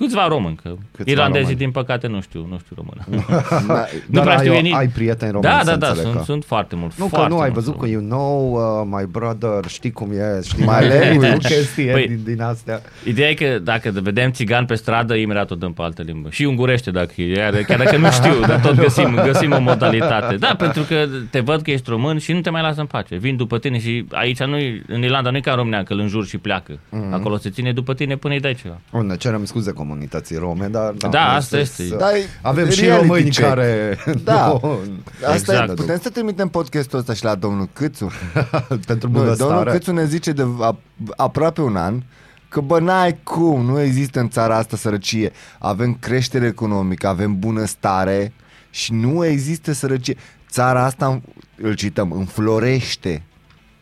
[0.00, 1.58] Câțiva români, că Câțiva irlandezii, români.
[1.58, 3.24] din păcate, nu știu, nu știu română.
[3.66, 5.86] Da, Nu Dar prea știu ai, ei nici- ai prieteni români, Da, să da, da,
[5.86, 6.94] înțeleg sunt, că- sunt foarte mult.
[6.98, 7.92] Nu, că foarte nu ai mult văzut că români.
[8.08, 11.48] you know uh, my brother, știi cum e, știi My mai language.
[11.54, 12.80] chestii Păi- din, din astea.
[13.04, 16.28] Ideea e că dacă vedem țigan pe stradă, imediat o dăm pe altă limbă.
[16.30, 20.36] Și ungurește dacă e, iar- chiar dacă nu știu, dar tot găsim, găsim o modalitate.
[20.36, 23.16] Da, pentru că te văd că ești român și nu te mai lasă în pace.
[23.16, 25.98] Vin după tine și aici nu în Irlanda nu e ca în România, că îl
[25.98, 26.78] înjuri și pleacă.
[26.90, 27.12] Mhm.
[27.12, 28.78] Acolo se ține după tine până îi dai ceva.
[28.92, 30.92] Bun, ne cerem scuze comunității rome, dar...
[30.92, 31.82] Da, noi asta să- este.
[31.86, 33.46] să- Da, e Avem și reality români check.
[33.48, 33.98] care...
[34.24, 34.46] Da.
[34.62, 34.78] nu-
[35.20, 35.70] Asta Exact.
[35.70, 38.10] e, putem să trimitem podcastul ăsta și la domnul Câțu?
[38.86, 39.70] pentru Nu, domnul bunăstare.
[39.70, 40.76] Câțu ne zice de a,
[41.16, 42.02] aproape un an
[42.48, 45.32] că bă, n-ai cum, nu există în țara asta sărăcie.
[45.58, 48.32] Avem creștere economică, avem bunăstare
[48.70, 50.16] și nu există sărăcie.
[50.50, 51.20] Țara asta,
[51.62, 53.22] îl cităm, înflorește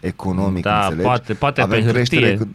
[0.00, 1.02] economic, Da, înțelegi?
[1.02, 1.92] poate- poate pe hârtie.
[1.92, 2.48] creștere eco-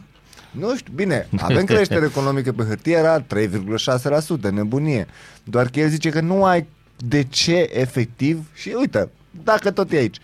[0.58, 5.06] nu știu, bine, avem creștere economică pe hârtie, era 3,6%, nebunie.
[5.44, 9.08] Doar că el zice că nu ai de ce efectiv și uite,
[9.44, 10.16] dacă tot e aici,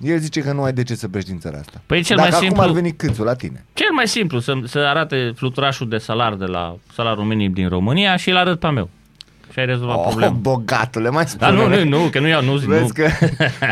[0.00, 1.80] el zice că nu ai de ce să pleci din țara asta.
[1.86, 3.64] Păi cel Dacă mai acum simplu- ar veni câțul la tine.
[3.72, 8.16] Cel mai simplu, să, să arate fluturașul de salar de la salariul minim din România
[8.16, 8.88] și îl arăt pe al meu.
[9.56, 10.32] Și ai rezolvat Oh, problema.
[10.32, 11.50] bogatule, mai spune.
[11.50, 12.74] Dar nu, nu, nu, că nu iau, nu zic, nu.
[12.74, 13.06] Vezi că,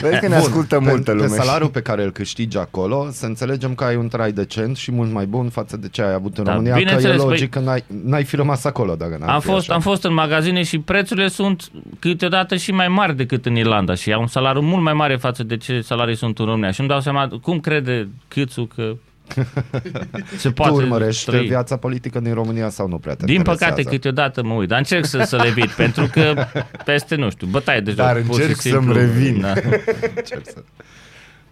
[0.00, 1.26] vezi că ne ascultă pe, multă lume.
[1.26, 4.92] Pe salariul pe care îl câștigi acolo, să înțelegem că ai un trai decent și
[4.92, 7.46] mult mai bun față de ce ai avut în Da, România, că e bineînțeles, logic
[7.48, 9.74] păi- că n-ai, n-ai fi rămas acolo dacă n-ar Am fi fost, așa.
[9.74, 14.12] am fost în magazine și prețurile sunt câteodată și mai mari decât în Irlanda și
[14.12, 16.70] au un salariu mult mai mare față de ce salarii sunt în România.
[16.70, 18.92] Și îmi dau seama cum crede Câțu că
[20.36, 21.46] se Tu poate urmărești trăi.
[21.46, 23.88] viața politică din România sau nu prea te Din păcate interesează?
[23.96, 26.46] câteodată mă uit, dar încerc să, să le evit, pentru că
[26.84, 27.98] peste, nu știu, bătaie de joc.
[27.98, 28.80] Dar pur și încerc simplu.
[28.82, 29.40] să-mi revin.
[29.40, 29.52] Da.
[30.16, 30.62] Încerc să-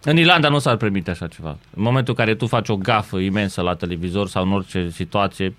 [0.03, 1.49] În Irlanda nu s-ar permite așa ceva.
[1.49, 5.55] În momentul în care tu faci o gafă imensă la televizor sau în orice situație,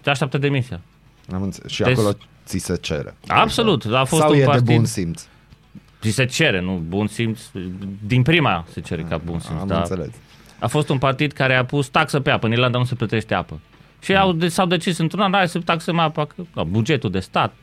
[0.00, 0.80] te așteaptă demisia.
[1.32, 1.70] Am înțeles.
[1.72, 2.12] Și Deci- acolo
[2.46, 3.14] ți se cere.
[3.26, 3.84] Absolut.
[3.92, 4.66] A fost sau un e partid...
[4.66, 5.22] de bun simț.
[6.02, 6.82] Și se cere, nu?
[6.88, 7.40] Bun simț.
[8.06, 9.60] Din prima se cere ca bun simț.
[9.60, 9.78] Am da.
[9.78, 10.08] înțeles.
[10.62, 12.46] A fost un partid care a pus taxă pe apă.
[12.46, 13.60] În Irlanda nu se plătește apă.
[14.02, 17.18] Și au, de, s-au decis într-un an, hai să taxăm apa, că, da, bugetul de
[17.18, 17.54] stat.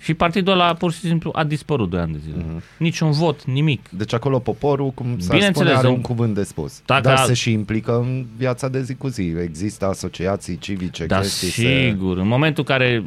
[0.00, 2.44] Și partidul ăla pur și simplu a dispărut 2 ani de zile.
[2.78, 3.88] Niciun vot, nimic.
[3.88, 6.82] Deci acolo poporul, cum s-ar spune, Bineînțeles, are în- un cuvânt de spus.
[6.86, 9.22] Dacă Dar al- se și implică în viața de zi cu zi.
[9.42, 11.48] Există asociații civice, Da, chestii.
[11.48, 12.18] sigur.
[12.18, 13.04] În momentul în care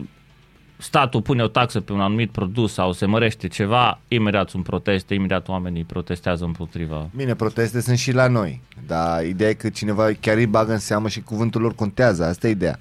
[0.78, 5.14] statul pune o taxă pe un anumit produs sau se mărește ceva, imediat sunt proteste,
[5.14, 7.10] imediat oamenii protestează împotriva.
[7.16, 10.80] Bine, proteste sunt și la noi, dar ideea e că cineva chiar îi bagă în
[10.80, 12.80] seamă și cuvântul lor contează, asta e ideea.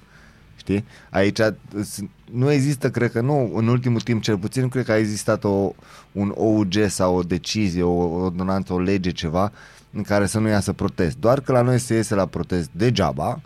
[0.55, 0.85] Știi?
[1.09, 1.39] Aici
[1.81, 1.99] s-
[2.31, 5.43] nu există, cred că nu, în ultimul timp cel puțin, nu cred că a existat
[5.43, 5.71] o,
[6.11, 9.51] un OUG sau o decizie, o ordonanță, o lege, ceva,
[9.91, 11.17] în care să nu iasă protest.
[11.17, 13.41] Doar că la noi se iese la protest degeaba,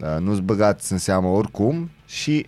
[0.00, 2.46] uh, nu-ți băgați în seamă oricum și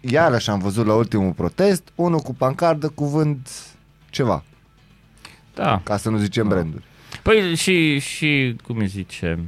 [0.00, 3.48] iarăși am văzut la ultimul protest, unul cu pancardă, cuvânt
[4.10, 4.44] ceva,
[5.54, 5.80] Da.
[5.84, 6.82] ca să nu zicem branduri.
[7.22, 9.38] Păi și, și cum îi zice...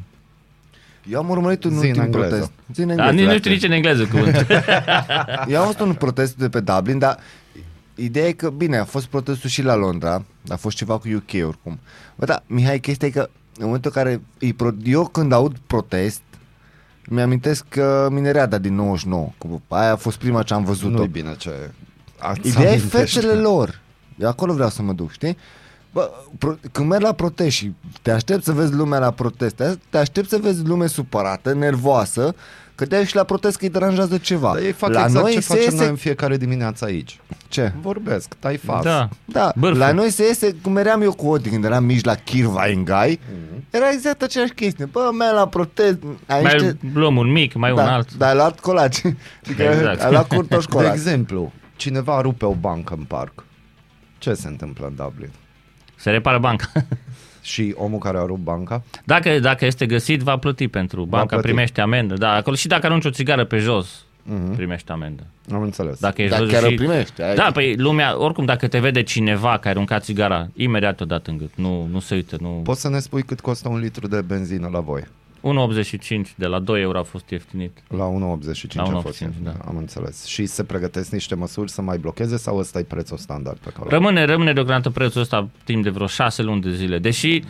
[1.11, 2.27] Eu am urmărit un Zi în ultim engleză.
[2.29, 2.51] protest.
[2.75, 4.47] Zi în Da, engleză, nici nu dacă- știu nici în engleză cuvântul.
[5.55, 7.19] Eu am văzut un protest de pe Dublin, dar
[7.95, 11.47] ideea e că, bine, a fost protestul și la Londra, a fost ceva cu UK
[11.47, 11.79] oricum.
[12.17, 15.57] Bă, da, Mihai, chestia e că în momentul în care îi pro- eu când aud
[15.67, 16.21] protest,
[17.15, 20.97] mi-amintesc că Minereada din 99, că aia a fost prima ce am văzut-o.
[20.97, 21.71] Nu-i bine ce...
[22.19, 22.97] ați Ideea e amintește.
[22.99, 23.81] fețele lor.
[24.19, 25.37] Eu acolo vreau să mă duc, știi?
[25.93, 29.77] Bă, pro- când mergi la protest și te aștept să vezi lumea la protest, te-
[29.91, 32.35] te aștept să vezi lume supărată, nervoasă,
[32.81, 34.53] că te și la protest că îi deranjează ceva.
[34.55, 35.77] Dar ei fac la exact noi ce se facem iese...
[35.77, 37.21] noi în fiecare dimineață aici.
[37.49, 37.73] Ce?
[37.81, 38.85] Vorbesc, tai fas.
[38.85, 39.09] da.
[39.25, 39.79] Da, Bârfă.
[39.79, 43.21] la noi se iese, cum eram eu cu Odi când eram mici la Kirvaingai,
[43.71, 44.85] era exact aceeași chestie.
[44.85, 46.77] Bă, merg la protest, ai Mai niște...
[46.95, 48.15] luăm un mic, mai un Da, alt.
[48.15, 49.01] dar ai luat colaci.
[49.45, 50.03] Adică Exact.
[50.03, 50.93] ai luat curtoș De colaci.
[50.95, 53.45] exemplu, cineva rupe o bancă în parc.
[54.19, 55.31] Ce se întâmplă în Dublin?
[55.97, 56.67] Se repară banca.
[57.43, 58.83] Și omul care a rupt banca?
[59.05, 61.05] Dacă, dacă este găsit, va plăti pentru.
[61.05, 61.43] Banca plăti.
[61.47, 62.15] primește amendă.
[62.15, 64.55] Da, acolo și dacă arunci o țigară pe jos, Mhm.
[64.55, 65.23] primește amendă.
[65.53, 65.99] Am înțeles.
[66.01, 66.73] Dacă ești Dar văzut chiar și...
[66.73, 67.23] o primești.
[67.23, 71.27] ai- Da, păi lumea, oricum dacă te vede cineva care arunca țigara, imediat o dat
[71.27, 71.51] în gât.
[71.55, 72.37] Nu, nu se uită.
[72.41, 72.49] Nu...
[72.49, 75.03] Poți să ne spui cât costă un litru de benzină la voi?
[75.43, 77.79] 1,85 de la 2 euro a fost ieftinit.
[77.89, 78.05] La
[78.39, 79.25] 1,85 La a 1,85, fost.
[79.43, 79.53] da.
[79.69, 80.25] Am înțeles.
[80.25, 83.87] Și se pregătesc niște măsuri să mai blocheze sau ăsta e prețul standard pe care
[83.89, 86.99] Rămâne, rămâne deocamdată prețul ăsta timp de vreo 6 luni de zile.
[86.99, 87.43] Deși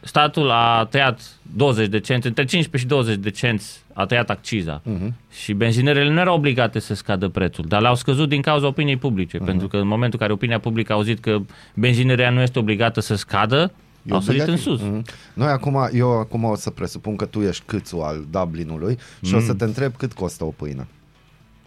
[0.00, 1.20] statul a tăiat
[1.56, 4.80] 20 de cenți, între 15 și 20 de cenți a tăiat acciza.
[4.84, 5.14] Mhm.
[5.30, 9.36] Și benzinerele nu erau obligate să scadă prețul, dar le-au scăzut din cauza opiniei publice.
[9.36, 9.46] Mhm.
[9.46, 11.38] Pentru că în momentul în care opinia publică a auzit că
[11.74, 13.72] benzinerea nu este obligată să scadă,
[14.10, 14.72] E au sărit în obligativ.
[14.78, 14.80] sus.
[14.88, 15.04] Mhm.
[15.34, 19.40] Noi acum, eu acum o să presupun că tu ești câțul al Dublinului și o
[19.40, 20.86] să te întreb cât costă o pâine.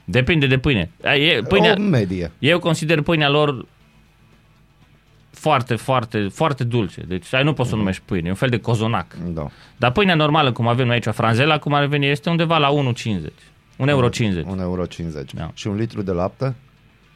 [0.06, 0.92] Depinde de pâine.
[1.04, 2.32] E, pâinea, O medie.
[2.40, 3.66] eu consider pâinea lor
[5.32, 7.02] foarte, foarte, foarte dulce.
[7.08, 9.14] Deci ai nu poți să o numești pâine, e un fel de cozonac.
[9.14, 9.48] Da.
[9.78, 13.34] Dar pâinea normală, cum avem noi aici, franzela, cum ar veni, este undeva la 1,50.
[13.78, 14.10] 1,50 euro.
[14.10, 14.46] 50.
[14.46, 14.86] 1,50 euro.
[15.34, 15.52] Da.
[15.54, 16.56] Și un litru de lapte?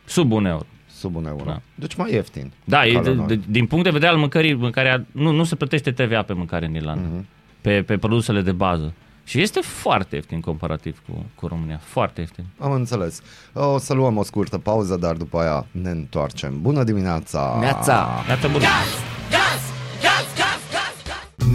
[0.06, 0.66] Sub 1 euro.
[1.04, 1.44] Sub un euro.
[1.46, 1.62] Da.
[1.76, 2.52] Deci mai ieftin.
[2.64, 3.26] Da, e, Ca de, la noi.
[3.28, 6.66] de, din punct de vedere al mâncării, mâncarea, nu, nu se plătește TVA pe mâncare
[6.66, 7.22] în Irlanda, Mhm.
[7.22, 7.62] uh-huh.
[7.62, 8.94] pe, pe produsele de bază.
[9.26, 11.80] Și este foarte ieftin comparativ cu, cu România.
[11.84, 12.44] Foarte ieftin.
[12.60, 13.22] Am înțeles.
[13.54, 16.62] O să luăm o scurtă pauză, dar după aia ne întoarcem.
[16.62, 17.58] Bună dimineața!
[17.60, 18.24] Neața!
[18.30, 18.66] Iată bună.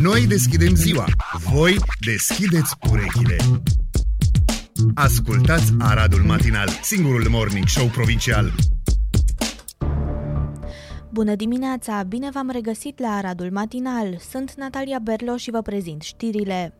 [0.02, 1.04] Noi deschidem ziua,
[1.50, 3.36] voi deschideți urechile.
[4.94, 8.52] Ascultați Aradul Matinal, singurul morning show provincial.
[11.18, 12.02] Bună dimineața!
[12.02, 14.16] Bine v-am regăsit la Aradul Matinal.
[14.30, 16.74] Sunt Natalia Berlo și vă prezint știrile.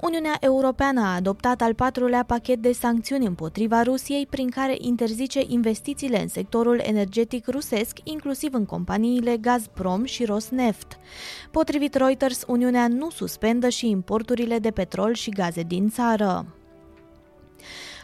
[0.00, 6.22] Uniunea Europeană a adoptat al patrulea pachet de sancțiuni împotriva Rusiei, prin care interzice investițiile
[6.22, 10.98] în sectorul energetic rusesc, inclusiv în companiile Gazprom și Rosneft.
[11.50, 16.46] Potrivit Reuters, Uniunea nu suspendă și importurile de petrol și gaze din țară.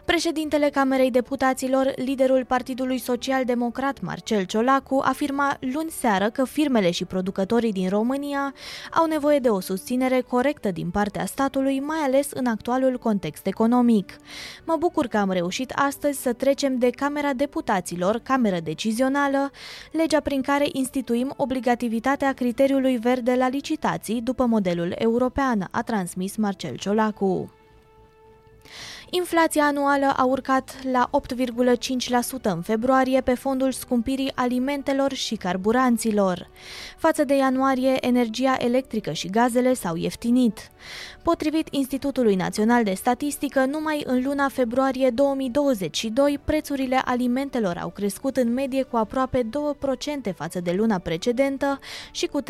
[0.05, 7.05] Președintele Camerei Deputaților, liderul Partidului Social Democrat Marcel Ciolacu, afirma luni seară că firmele și
[7.05, 8.55] producătorii din România
[8.93, 14.17] au nevoie de o susținere corectă din partea statului, mai ales în actualul context economic.
[14.65, 19.51] Mă bucur că am reușit astăzi să trecem de Camera Deputaților, cameră decizională,
[19.93, 26.77] legea prin care instituim obligativitatea criteriului verde la licitații după modelul european, a transmis Marcel
[26.77, 27.51] Ciolacu.
[29.15, 36.49] Inflația anuală a urcat la 8,5% în februarie pe fondul scumpirii alimentelor și carburanților.
[36.97, 40.71] Față de ianuarie, energia electrică și gazele s-au ieftinit.
[41.23, 48.53] Potrivit Institutului Național de Statistică, numai în luna februarie 2022, prețurile alimentelor au crescut în
[48.53, 49.43] medie cu aproape
[50.31, 51.79] 2% față de luna precedentă
[52.11, 52.45] și cu 3%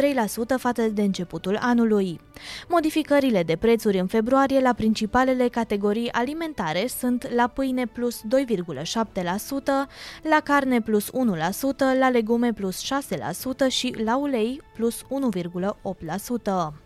[0.58, 2.20] față de începutul anului.
[2.68, 8.24] Modificările de prețuri în februarie la principalele categorii alimentare sunt la pâine plus 2,7%,
[10.22, 11.12] la carne plus 1%,
[11.98, 16.81] la legume plus 6% și la ulei plus 1,8%.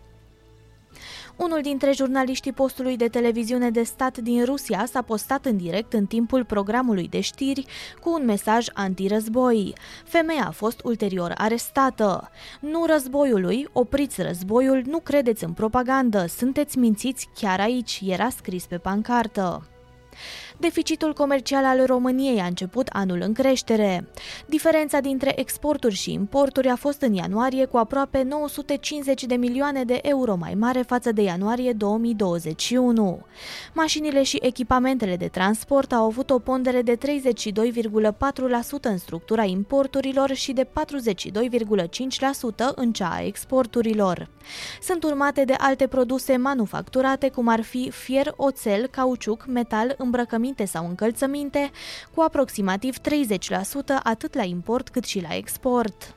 [1.37, 6.05] Unul dintre jurnaliștii postului de televiziune de stat din Rusia s-a postat în direct în
[6.05, 7.65] timpul programului de știri
[8.01, 9.73] cu un mesaj antirăzboi.
[10.05, 12.29] Femeia a fost ulterior arestată.
[12.59, 18.77] Nu războiului, opriți războiul, nu credeți în propagandă, sunteți mințiți chiar aici, era scris pe
[18.77, 19.76] pancartă.
[20.59, 24.07] Deficitul comercial al României a început anul în creștere.
[24.45, 29.99] Diferența dintre exporturi și importuri a fost în ianuarie cu aproape 950 de milioane de
[30.01, 33.21] euro mai mare față de ianuarie 2021.
[33.73, 37.01] Mașinile și echipamentele de transport au avut o pondere de 32,4%
[38.81, 40.69] în structura importurilor și de 42,5%
[42.75, 44.29] în cea a exporturilor.
[44.81, 50.87] Sunt urmate de alte produse manufacturate, cum ar fi fier, oțel, cauciuc, metal, îmbrăcăminte sau
[50.87, 51.71] încălțăminte,
[52.15, 52.99] cu aproximativ 30%
[54.03, 56.15] atât la import cât și la export.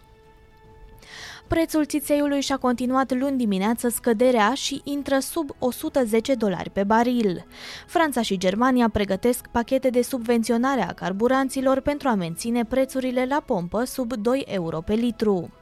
[1.51, 7.47] Prețul țițeiului și-a continuat luni dimineață scăderea și intră sub 110 dolari pe baril.
[7.87, 13.85] Franța și Germania pregătesc pachete de subvenționare a carburanților pentru a menține prețurile la pompă
[13.85, 15.60] sub 2 euro pe litru.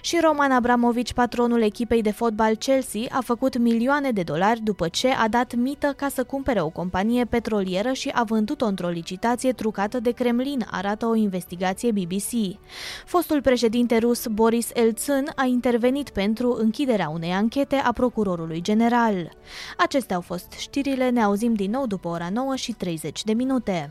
[0.00, 5.08] Și Roman Abramovici, patronul echipei de fotbal Chelsea, a făcut milioane de dolari după ce
[5.08, 10.00] a dat mită ca să cumpere o companie petrolieră și a vândut-o într-o licitație trucată
[10.00, 12.58] de Kremlin, arată o investigație BBC.
[13.06, 19.32] Fostul președinte rus Boris Eltsân a intervenit pentru închiderea unei anchete a procurorului general.
[19.76, 23.90] Acestea au fost știrile, ne auzim din nou după ora 9 și 30 de minute.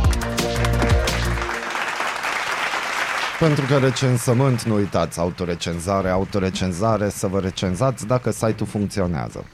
[3.41, 9.45] Pentru că recensământ, nu uitați, autorecenzare, autorecenzare, să vă recenzați dacă site-ul funcționează.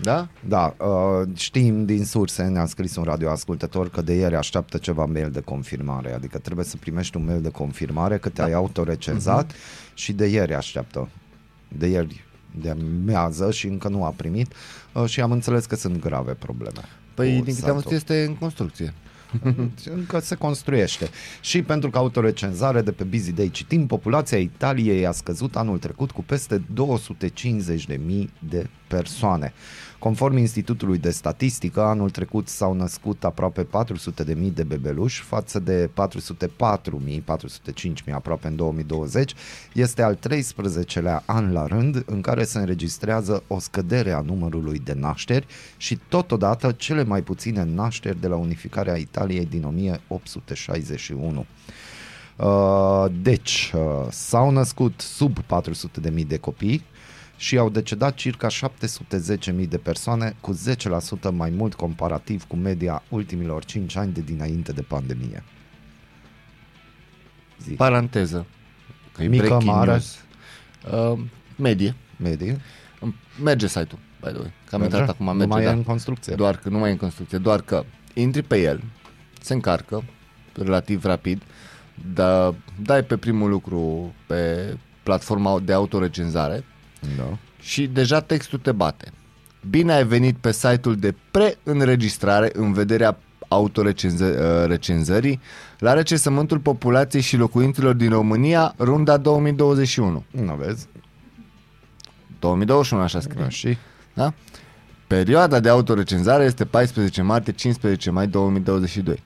[0.00, 0.28] Da?
[0.48, 5.30] Da, uh, știm din surse, ne-a scris un radioascultător că de ieri așteaptă ceva mail
[5.30, 9.94] de confirmare, adică trebuie să primești un mail de confirmare că te-ai autorecenzat uh-huh.
[9.94, 11.08] și de ieri așteaptă.
[11.68, 12.24] De ieri
[12.60, 14.52] de mează și încă nu a primit
[14.92, 16.80] uh, și am înțeles că sunt grave probleme.
[17.14, 17.74] Păi, cu din câte am site-ul.
[17.74, 18.94] văzut, este în construcție.
[19.94, 21.08] Încă se construiește.
[21.40, 26.10] Și pentru că autorecenzare de pe Busy Day citim, populația Italiei a scăzut anul trecut
[26.10, 26.62] cu peste
[27.88, 27.96] 250.000
[28.38, 29.52] de persoane.
[30.02, 33.66] Conform Institutului de Statistică, anul trecut s-au născut aproape
[34.24, 35.90] 400.000 de bebeluși față de
[37.08, 39.34] 404.000, 405.000 aproape în 2020.
[39.72, 44.92] Este al 13-lea an la rând în care se înregistrează o scădere a numărului de
[44.92, 45.46] nașteri
[45.76, 51.46] și totodată cele mai puține nașteri de la unificarea Italiei din 1861.
[52.36, 53.80] Uh, Deci, uh,
[54.10, 56.84] s-au născut sub 400.000 de copii
[57.42, 60.58] și au decedat circa 710.000 de persoane, cu
[61.28, 65.44] 10% mai mult comparativ cu media ultimilor 5 ani de dinainte de pandemie.
[67.62, 67.70] Zi.
[67.70, 68.46] Paranteză.
[69.12, 69.90] Că e Mică, breaking mare?
[69.90, 70.18] news.
[70.92, 71.18] Uh,
[71.56, 71.94] medie.
[72.16, 72.60] Medie?
[73.42, 74.52] Merge site-ul, by the way.
[74.68, 74.96] Că am Merge?
[74.96, 75.70] intrat acum, merge, Nu mai da.
[75.70, 76.34] e în construcție.
[76.34, 77.84] Doar că nu mai e în construcție, doar că
[78.14, 78.82] intri pe el,
[79.40, 80.04] se încarcă
[80.54, 81.42] relativ rapid,
[82.14, 86.64] dar dai pe primul lucru pe platforma de autorecenzare
[87.16, 87.38] Da.
[87.60, 89.12] și deja textul te bate.
[89.70, 95.40] Bine ai venit pe site-ul de preînregistrare în vederea autorecenzării
[95.78, 100.24] la recensământul populației și locuinților din România, runda 2021.
[100.30, 100.86] Nu vezi?
[102.38, 103.42] 2021 așa scrie.
[103.42, 103.76] Da, și?
[104.14, 104.34] Da?
[105.06, 109.22] Perioada de autorecenzare este 14 martie-15 mai 2022.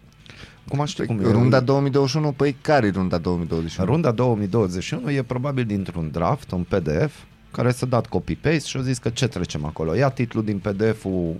[0.68, 1.30] Cum aș ști cum e?
[1.30, 3.90] Runda 2021, păi care e runda 2021?
[3.90, 7.14] Runda 2021 e probabil dintr-un draft, un PDF,
[7.50, 9.94] care s-a dat copy-paste și a zis că ce trecem acolo.
[9.94, 11.34] Ia titlul din PDF-ul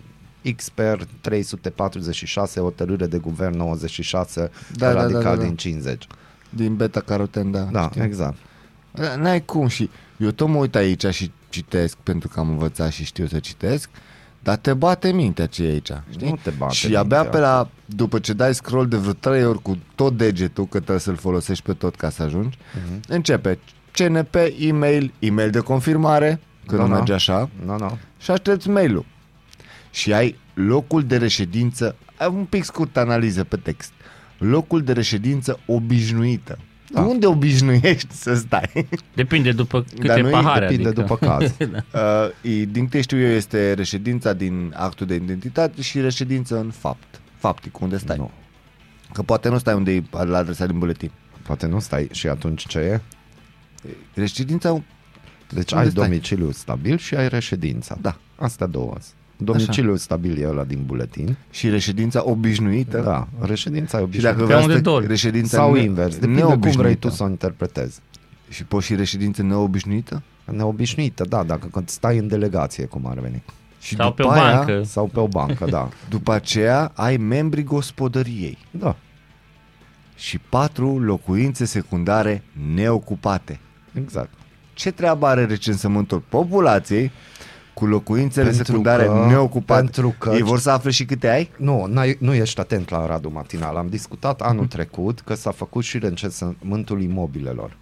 [0.57, 5.43] XPR 346, hotărâre de guvern 96, Da, da, da, radical da, da, da.
[5.43, 6.07] din 50.
[6.51, 7.61] Din beta caroten, da.
[7.73, 8.03] Da, știu.
[8.05, 8.37] exact.
[8.91, 12.91] Da, N-ai cum și eu tot mă uit aici și citesc pentru că am învățat
[12.93, 13.89] și știu să citesc,
[14.43, 16.29] dar te bate mintea ce e aici, știi?
[16.29, 17.23] Nu te bate și abia mintea.
[17.31, 20.99] pe la, după ce dai scroll de vreo 3 ori cu tot degetul, că trebuie
[20.99, 23.01] să-l folosești pe tot ca să ajungi, Mhm.
[23.09, 23.59] începe
[23.97, 26.95] CNP, e-mail, e-mail de confirmare, că Da, nu da.
[26.95, 27.99] merge așa, Nu, nu.
[28.21, 29.05] și aștepți mail-ul.
[29.91, 33.93] Și ai locul de reședință, ai un pic scurt analiză pe text,
[34.39, 36.59] locul de reședință obișnuită.
[36.93, 37.01] Da.
[37.01, 37.07] Da.
[37.07, 38.89] Unde obișnuiești să stai?
[39.15, 40.67] Depinde după câte Dar nu-i- pahare.
[40.67, 41.03] Depinde adică.
[41.03, 41.55] după caz.
[41.95, 46.71] Uh, e- din câte știu eu este reședința din actul de identitate și reședință în
[46.71, 47.21] fapt.
[47.37, 48.17] Faptic, unde stai.
[48.17, 48.31] Nu.
[49.13, 51.11] Că poate nu stai unde e la adresa din buletin.
[51.43, 53.01] Poate nu stai și atunci ce e?
[54.15, 54.83] Reședința,
[55.53, 56.05] Deci Unde ai stai?
[56.09, 57.99] domiciliu stabil și ai reședința.
[58.01, 58.17] Da.
[58.37, 58.95] Astea două.
[59.37, 61.37] Domiciliul stabil e ăla din buletin.
[61.51, 63.01] și reședința obișnuită.
[63.01, 64.37] Da, reședința e Și obișnuită.
[64.37, 65.07] dacă Pe vrei unde să dori.
[65.07, 67.09] reședința Sau ne- invers, depinde cum vrei neobișnuită.
[67.09, 68.01] tu să o interpretezi.
[68.49, 70.23] Și poți și reședință neobișnuită?
[70.45, 73.43] Neobișnuită, da, dacă când stai în delegație, cum ar veni.
[73.81, 74.83] Și Sau pe după o aia, bancă.
[74.83, 75.89] Sau pe o bancă, da.
[76.09, 78.97] După aceea ai membrii gospodăriei Da,
[80.17, 82.43] și patru locuințe secundare
[82.75, 83.61] neocupate.
[83.99, 84.31] Exact.
[84.75, 87.11] Ce treabă are recensământul populației
[87.75, 89.81] cu locuințele Pentru secundare că- neocupate?
[89.81, 91.51] pentru că- Ei vor să afle și câte ai?
[91.57, 93.77] Nu, n-ai, nu ești atent la Radu Matinal.
[93.77, 97.77] Am discutat anul trecut că s-a făcut și recensământul imobilelor.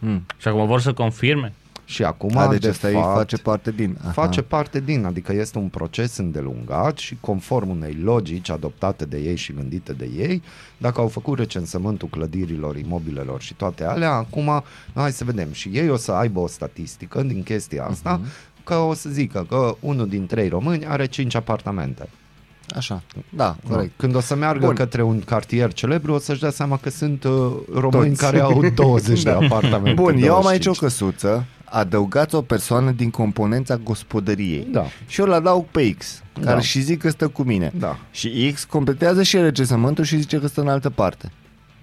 [0.00, 0.26] Hmm.
[0.38, 1.52] Și acum vor să confirme?
[1.90, 3.96] Și acum, A, deci de asta fapt, îi face parte din...
[4.00, 4.10] Aha.
[4.10, 9.36] face parte din, adică este un proces îndelungat și conform unei logici adoptate de ei
[9.36, 10.42] și gândite de ei,
[10.76, 14.62] dacă au făcut recensământul clădirilor, imobilelor și toate alea, acum
[14.94, 18.64] hai să vedem și ei o să aibă o statistică din chestia asta, uh-huh.
[18.64, 22.08] că o să zică că unul din trei români are cinci apartamente.
[22.76, 23.92] Așa, da, corect.
[23.96, 24.66] Când o să meargă Bun.
[24.66, 24.76] Bun.
[24.76, 28.20] către un cartier celebru, o să-și dea seama că sunt uh, români Toți.
[28.20, 30.02] care au 20 de apartamente.
[30.02, 30.76] Bun, eu am aici o 25.
[30.76, 34.66] căsuță, adăugați o persoană din componența gospodăriei.
[34.70, 36.60] Da, Și eu îl adaug pe X, care Da.
[36.60, 37.72] și zic că stă cu mine.
[37.78, 41.30] da, Și X completează și recensământul și zice că stă în altă parte.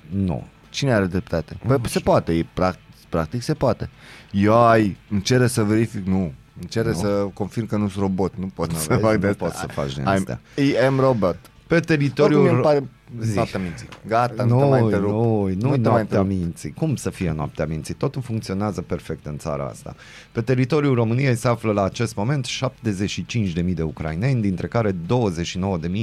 [0.09, 0.43] nu.
[0.69, 1.57] Cine are dreptate?
[1.67, 3.89] Păi se poate, e practic, practic se poate.
[4.31, 6.17] Eu ai, îmi cere să verific, nu.
[6.59, 6.93] Îmi cere Nu.
[6.95, 9.45] să confirm că nu sunt robot, nu pot Nu să vezi, fac nu de asta.
[9.45, 10.39] poți să faci din I'm- astea.
[10.55, 11.37] I am robot.
[11.67, 12.51] Pe Oricum teritoriul...
[12.51, 12.83] mi-e pare
[13.21, 13.35] Zi.
[13.35, 13.87] noaptea minții.
[14.07, 15.09] Gata, nu, te mai Nu, întrerup.
[15.11, 16.27] nu, nu, te mai noaptea întrerup.
[16.27, 16.71] minții.
[16.73, 17.93] Cum să fie noaptea minții?
[17.93, 19.95] Totul funcționează perfect în țara asta.
[20.31, 24.97] Pe teritoriul României se află la acest moment 75.000 de ucraineni, dintre care 29.000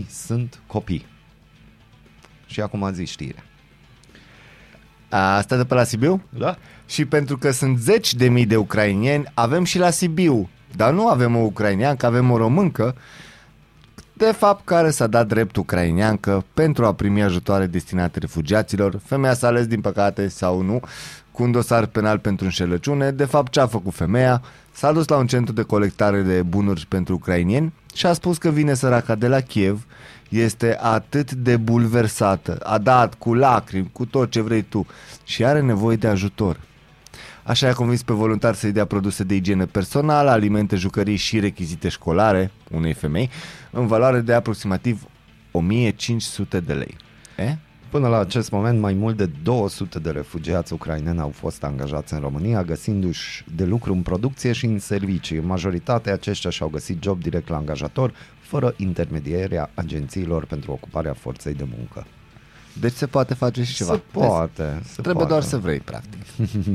[0.09, 1.07] sunt copii.
[2.47, 3.45] Și acum zi știrea.
[5.09, 6.23] Asta de pe la Sibiu?
[6.39, 6.57] Da?
[6.87, 10.49] Și pentru că sunt zeci de mii de ucrainieni, avem și la Sibiu.
[10.77, 12.95] Dar nu avem o ucraineancă, avem o româncă,
[14.17, 19.01] de fapt care s-a dat drept ucraineancă pentru a primi ajutoare destinate refugiaților.
[19.05, 20.81] Femeia s-a ales, din păcate, sau nu,
[21.31, 23.11] cu un dosar penal pentru înșelăciune.
[23.11, 24.43] De fapt, ce a făcut femeia?
[24.73, 28.51] S-a dus la un centru de colectare de bunuri pentru ucrainieni și a spus că
[28.51, 29.87] vine săraca de la Kiev,
[30.29, 34.87] este atât de bulversată, a dat cu lacrimi, cu tot ce vrei tu
[35.25, 36.61] și are nevoie de ajutor.
[37.43, 41.89] Așa a convins pe voluntar să-i dea produse de igienă personală, alimente, jucării și rechizite
[41.89, 43.31] școlare unei femei,
[43.75, 45.03] în valoare de aproximativ
[45.51, 46.97] 1500 de lei.
[47.39, 47.57] E?
[47.91, 52.21] Până la acest moment, mai mult de 200 de refugiați ucraineni au fost angajați în
[52.21, 55.37] România, găsindu-și de lucru în producție și în servicii.
[55.37, 61.55] În majoritatea aceștia și-au găsit job direct la angajator, fără intermedierea agențiilor pentru ocuparea forței
[61.55, 62.07] de muncă.
[62.81, 63.93] Deci se poate face și ceva.
[63.93, 64.81] Se poate.
[64.85, 65.29] Se Trebuie poate.
[65.29, 66.21] doar să vrei, practic.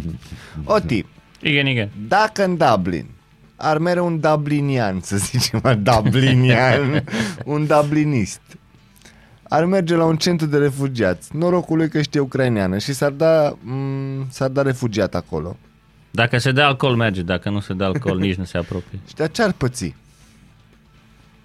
[0.75, 1.05] Oti,
[1.41, 1.89] Igen, igen.
[2.07, 3.05] dacă în Dublin
[3.61, 7.03] ar merge un dublinian, să zicem, mă, dublinian,
[7.45, 8.41] un dublinist,
[9.43, 13.51] ar merge la un centru de refugiați, norocul lui că știe ucraineană și s-ar da,
[13.57, 15.57] m- s-ar da refugiat acolo.
[16.11, 17.21] Dacă se dă alcool, merge.
[17.21, 18.99] Dacă nu se dă alcool, nici nu se apropie.
[19.07, 19.95] Și de ce ar păți?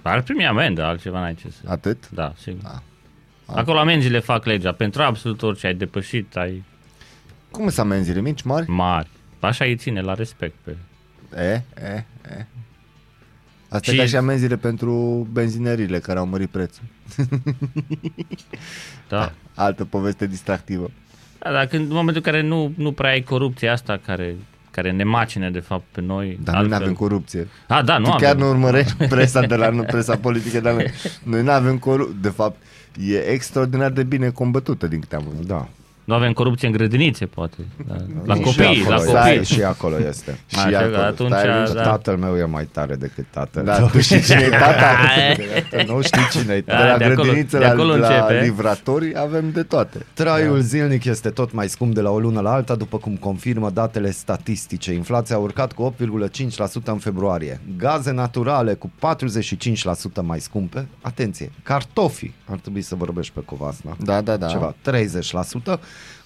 [0.03, 1.59] Ar primi amendă, altceva n-ai ce să...
[1.67, 2.11] Atât?
[2.11, 2.61] Da, sigur.
[2.65, 2.81] Ah.
[3.57, 4.73] Acolo amenziile fac legea.
[4.73, 6.65] Pentru absolut orice ai depășit, ai
[7.51, 8.71] Cum sunt amenziile mici, mari?
[8.71, 9.09] mari.
[9.41, 10.77] Așa îi ține la respect pe...
[11.37, 12.47] E, e, e.
[13.69, 14.93] Asta Și- e ca și amenziile pentru
[15.33, 16.83] benzinările care au mărit prețul.
[19.09, 19.33] Da.
[19.55, 20.91] Altă poveste distractivă.
[21.39, 24.37] da dacă în momentul în care nu, nu prea ai corupția asta care,
[24.71, 26.39] care ne macine de fapt pe noi.
[26.43, 27.49] Dar noi nu avem corupție.
[27.69, 28.27] A, da, nu tu avem.
[28.27, 30.91] chiar nu urmărești presa de la nu, presa politică de la noi.
[31.23, 32.19] Noi nu avem corupție.
[32.21, 32.63] De fapt,
[33.01, 35.47] e extraordinar de bine combătută din câte am văzut.
[35.47, 35.69] Da.
[36.05, 37.57] Nu avem corupție în grădinițe, poate.
[37.87, 37.95] Da.
[38.25, 39.45] La Și copii, acolo la este, copii.
[39.45, 40.39] Și acolo este.
[40.47, 41.75] Și Așa, acolo, atunci, stai liniștit.
[41.77, 41.83] da.
[41.83, 43.87] Tatăl meu e mai tare decât tatăl Da, tău.
[43.87, 44.87] tu știi cine e tata?
[45.93, 48.41] Nu știi cine e De Da, la de acolo- grădiniță de la, acolo la începe.
[48.43, 50.07] livratori avem de toate.
[50.15, 53.71] Traiul zilnic este tot mai scump de la o lună la alta, după cum confirmă
[53.71, 54.93] datele statistice.
[54.93, 55.95] Inflația a urcat cu
[56.31, 57.61] 8,5% în februarie.
[57.79, 60.87] Gaze naturale cu 45% mai scumpe.
[61.01, 63.97] Atenție, cartofii, ar trebui să vorbești pe Covasna.
[64.01, 64.47] Da, da, da.
[64.47, 65.81] Ceva, 30%,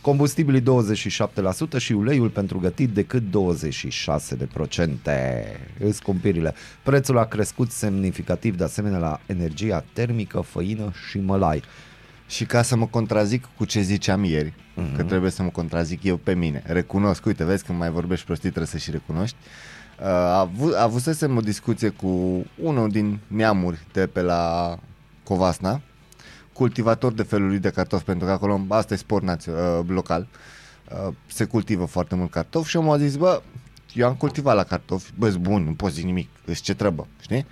[0.09, 4.37] combustibilii 27% și uleiul pentru gătit decât 26%.
[4.39, 5.45] de procente.
[5.93, 6.55] Scumpirile.
[6.83, 11.63] Prețul a crescut semnificativ de asemenea la energia termică, făină și mălai.
[12.27, 14.87] Și ca să mă contrazic cu ce ziceam ieri, Mhm.
[14.93, 14.97] mm-hmm.
[14.97, 18.49] că trebuie să mă contrazic eu pe mine, recunosc, uite, vezi când mai vorbești prostii
[18.49, 19.37] trebuie să și recunoști,
[20.01, 24.79] uh, a avut, avusesem o discuție cu unul din neamuri de pe la
[25.23, 25.81] Covasna,
[26.59, 30.29] cultivator de feluri de cartofi, pentru că acolo asta e sport națio- uh, local,
[31.07, 33.43] uh, se cultivă foarte mult cartofi și omul a zis, bă,
[33.95, 37.47] eu am cultivat la cartofi, bă, bun, nu pot zic nimic, îți ce trebuie, știi?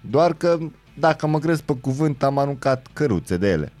[0.00, 0.58] Doar că
[0.98, 3.72] dacă mă crezi pe cuvânt, am aruncat căruțe de ele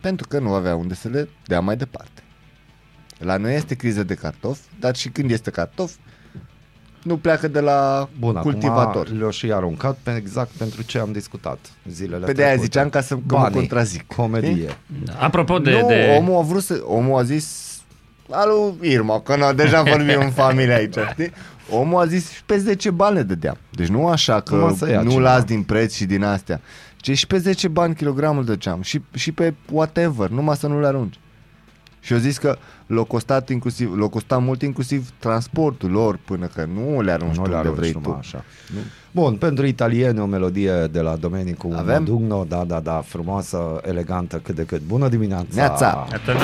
[0.00, 2.22] pentru că nu avea unde să le dea mai departe.
[3.18, 5.94] La noi este criză de cartofi, dar și când este cartof,
[7.02, 9.06] nu pleacă de la Bun, cultivator.
[9.06, 11.58] acum le-o și aruncat pe exact pentru ce am discutat
[11.90, 12.70] zilele Pe de-aia trecute.
[12.72, 14.06] ziceam ca să că mă Banii, contrazic.
[14.16, 14.76] Comedie.
[15.04, 15.12] Da.
[15.18, 15.70] Apropo de...
[15.80, 16.14] nu, de...
[16.18, 17.66] omul a vrut să, omul a zis
[18.30, 21.30] Alu Irma, că nu, deja vorbim în familie aici, știi?
[21.70, 23.56] Omul a zis și pe 10 bani le dădeam.
[23.70, 25.32] Deci nu așa că Numai să ia nu cineva.
[25.34, 26.60] las din preț și din astea.
[26.96, 28.82] Ci și pe 10 bani kilogramul dădeam.
[28.82, 31.14] Și, și pe whatever, numai să nu le arunci.
[32.08, 32.56] Și eu zis că
[32.86, 37.42] l-a costat, inclusiv, l-a costat mult inclusiv transportul lor până că nu le arunci Nu
[37.42, 38.16] tu le unde arunci vrei numai tu.
[38.18, 38.44] așa.
[39.10, 41.98] Bun, pentru italieni o melodie de la Domenicu Avem?
[41.98, 44.80] Modugno, da, da, da, frumoasă, elegantă, cât de cât.
[44.80, 45.46] Bună dimineața!
[45.54, 46.06] Neața!
[46.12, 46.36] Atât-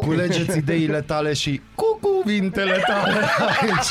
[0.00, 3.14] Culegeți ideile tale și cu cuvintele tale
[3.60, 3.90] aici.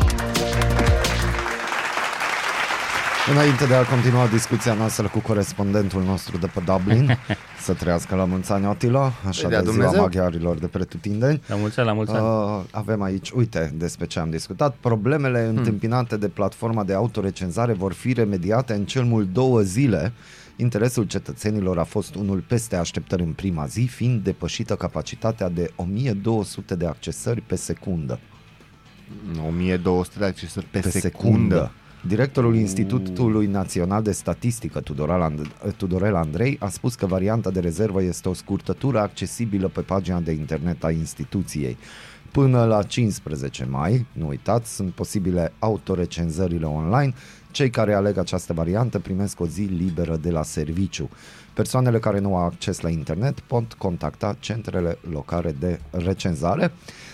[3.29, 7.17] Înainte de a continua discuția noastră cu corespondentul nostru de pe Dublin,
[7.65, 10.01] să trăiască la mulți ani Otilo, așa Păi de dea ziua Dumnezeu.
[10.01, 11.41] maghiarilor de pretutindeni.
[11.47, 12.25] La mulți ani, la mulți ani.
[12.25, 15.57] Uh, avem aici, uite despre ce am discutat, problemele Hmm.
[15.57, 20.13] întâmpinate de platforma de autorecenzare vor fi remediate în cel mult două zile.
[20.55, 26.75] Interesul cetățenilor a fost unul peste așteptări în prima zi, fiind depășită capacitatea de 1200
[26.75, 28.19] de accesări pe secundă.
[29.47, 31.71] 1200 de accesări pe, pe secundă.
[32.07, 38.03] Directorul Institutului Național de Statistică, Tudorel, And- Tudorel Andrei, a spus că varianta de rezervă
[38.03, 41.77] este o scurtătură accesibilă pe pagina de internet a instituției.
[42.31, 47.13] Până la 15 mai, nu uitați, sunt posibile autorecenzările online,
[47.51, 51.09] Cei care aleg această variantă primesc o zi liberă de la serviciu.
[51.53, 56.71] Persoanele care nu au acces la internet pot contacta centrele locale de recenzare.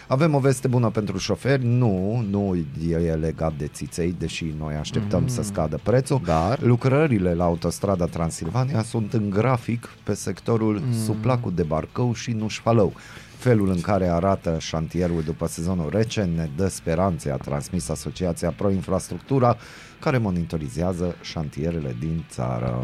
[0.08, 2.58] Avem o veste bună pentru șoferi, nu, nu
[2.90, 5.28] e legat de țiței, deși noi așteptăm mm.
[5.28, 6.22] să scadă prețul.
[6.26, 6.62] Dar?
[6.62, 10.94] Lucrările la autostrada Transilvania sunt în grafic pe sectorul mm.
[11.06, 12.94] Suplacu de Barcău și Nușfalău.
[13.38, 18.70] Felul în care arată șantierul după sezonul rece ne dă speranțe, a transmis Asociația Pro
[18.70, 19.58] Infrastructura,
[20.00, 22.84] care monitorizează șantierele din țară.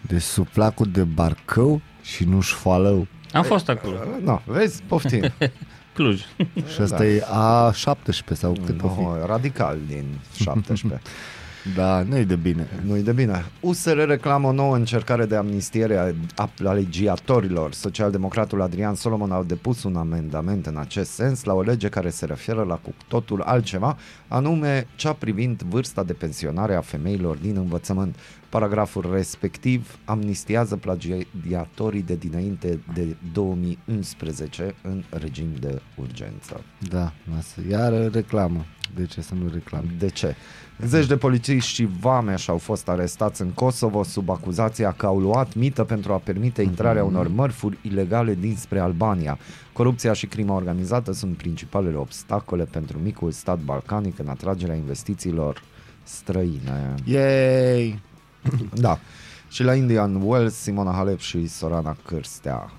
[0.00, 3.06] De suplacul de Barcău și nuș șfalău.
[3.32, 3.96] Am fost acolo.
[4.24, 5.32] No, vezi, poftim.
[5.94, 6.20] Cluj.
[6.74, 9.00] Și asta e A17 sau cât o fi.
[9.00, 10.04] no, radical din
[10.36, 11.00] 17.
[11.74, 12.68] Da, nu e de bine.
[12.84, 13.44] Nu-i de bine.
[13.60, 17.72] USR reclamă o nouă încercare de amnistiere a alegiatorilor.
[17.72, 22.26] Socialdemocratul Adrian Solomon au depus un amendament în acest sens la o lege care se
[22.26, 23.96] referă la cu totul altceva,
[24.28, 28.16] anume cea privind vârsta de pensionare a femeilor din învățământ.
[28.48, 36.64] Paragraful respectiv amnistiază plagiatorii de dinainte de 2011 în regim de urgență.
[36.88, 38.64] Da, asta iar reclamă.
[38.94, 39.84] De ce să nu reclam?
[39.98, 40.36] De ce?
[40.86, 45.54] Zeci de polițiști și vameși au fost arestați în Kosovo sub acuzația că au luat
[45.54, 49.38] mită pentru a permite intrarea unor mărfuri ilegale dinspre Albania.
[49.72, 55.62] Corupția și crima organizată sunt principalele obstacole pentru micul stat balcanic în atragerea investițiilor
[56.02, 56.94] străine.
[57.04, 58.00] Yay!
[58.74, 58.98] Da.
[59.48, 62.70] Și la Indian Wells, Simona Halep și Sorana Cârstea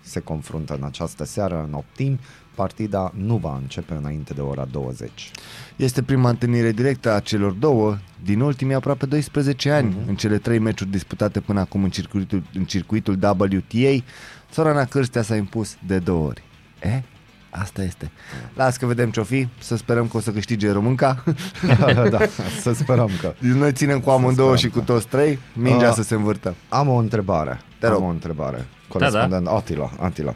[0.00, 2.18] se confruntă în această seară în optim.
[2.54, 5.30] Partida nu va începe înainte de ora 20.
[5.76, 9.88] Este prima întâlnire directă a celor două din ultimii aproape 12 ani.
[9.88, 9.98] Mhm.
[10.04, 10.08] Mm-hmm.
[10.08, 14.04] În cele trei meciuri disputate până acum în circuitul, în circuitul WTA,
[14.50, 16.42] Sorana Cârstea s-a impus de două ori.
[16.82, 17.02] E?
[17.50, 18.10] Asta este.
[18.54, 21.24] Las că vedem ce-o fi, să sperăm că o să câștige românca.
[22.10, 22.18] da,
[22.60, 23.34] să sperăm că.
[23.38, 24.84] Noi ținem cu amândouă sperăm, și cu da.
[24.84, 25.94] toți trei, mingea Ah.
[25.94, 26.54] să se învârtă.
[26.68, 27.60] Am o întrebare.
[27.78, 28.02] Te Am rog.
[28.02, 28.66] o întrebare.
[28.88, 30.34] Corespondent Atila, Atila.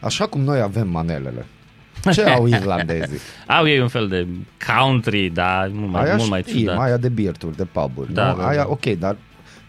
[0.00, 1.46] Așa cum noi avem manelele,
[2.12, 3.18] ce au irlandezii?
[3.58, 4.26] Au ei un fel de
[4.76, 6.78] country, dar mult mai, aia mult mai știm, ciudat.
[6.78, 8.12] aia de birturi, de puburi.
[8.12, 8.36] Da, nu?
[8.38, 8.68] da, aia, da.
[8.68, 9.16] ok, dar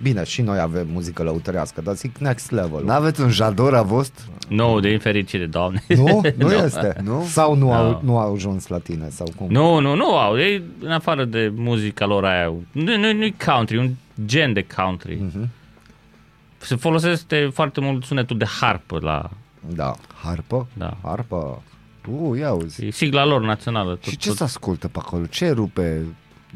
[0.01, 2.84] bine, și noi avem muzică lăutărească, dar zic next level.
[2.86, 4.25] N-aveți un jador a vostru?
[4.47, 5.84] Nu, de infericire, doamne.
[5.88, 6.21] Nu?
[6.38, 6.53] Nu Nu.
[6.53, 6.95] este?
[7.03, 7.23] Nu?
[7.27, 7.99] Sau nu, au, Nu.
[8.03, 9.09] nu au ajuns la tine?
[9.09, 9.47] Sau cum?
[9.49, 10.38] Nu, nu, nu au.
[10.39, 13.89] Ei, în afară de muzica lor aia, nu, nu, nu country, un
[14.25, 15.15] gen de country.
[15.21, 15.49] Mhm.
[16.57, 19.30] Se folosește foarte mult sunetul de harpă la...
[19.75, 19.95] Da.
[20.23, 20.67] Harpă?
[20.73, 20.97] Da.
[21.03, 21.61] Harpă.
[22.08, 22.86] Uh, ia uzi.
[22.86, 23.89] E sigla lor națională.
[23.95, 24.38] Tot, Și ce tot.
[24.38, 25.26] se ascultă pe acolo?
[25.26, 26.06] Ce rupe?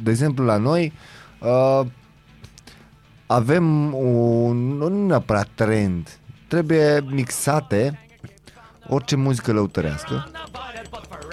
[0.04, 0.94] De exemplu, la noi
[1.40, 1.86] uh,
[3.26, 6.18] avem un, nu neapărat trend,
[6.48, 8.00] trebuie mixate
[8.88, 10.32] orice muzică lăutărească.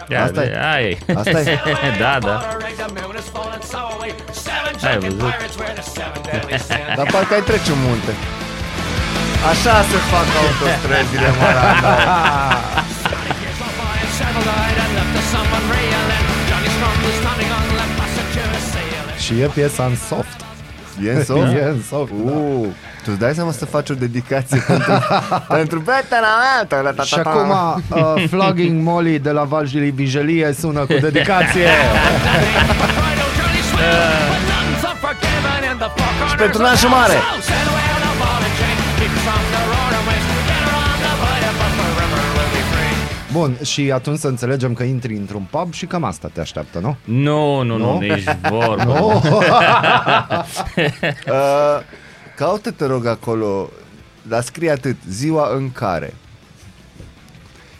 [0.08, 0.58] Ia, Asta e.
[0.72, 0.98] Aia e.
[1.14, 1.58] Asta e.
[2.00, 2.48] da, da.
[4.82, 5.20] Ai văzut?
[6.96, 8.12] Dar parcă ai trece un munte.
[9.50, 11.94] Așa se fac autostrăzile, Maranda.
[19.18, 20.40] Și e piesa în soft.
[21.04, 21.52] E în soft?
[21.60, 22.30] E în soft, da.
[22.32, 22.66] Uh,
[23.04, 24.92] tu îți dai seama să faci o dedicație pentru,
[25.48, 26.64] pentru prietena mea?
[26.68, 27.30] Ta, ta, ta, Și ta, ta.
[27.30, 27.50] acum
[27.88, 31.66] uh, Flogging Molly de la Vajili Vigelie sună cu dedicație.
[36.30, 37.14] Și pentru nașul mare.
[43.32, 46.96] Bun, și atunci să înțelegem că intri într-un pub și cam asta te așteaptă, nu?
[47.04, 47.98] Nu, nu, nu, Nu?
[47.98, 48.82] nici vorbă.
[48.98, 49.22] Nu?
[51.26, 51.80] Uh,
[52.36, 53.70] caută, te rog, acolo,
[54.22, 56.14] dar scrie atât, ziua în care.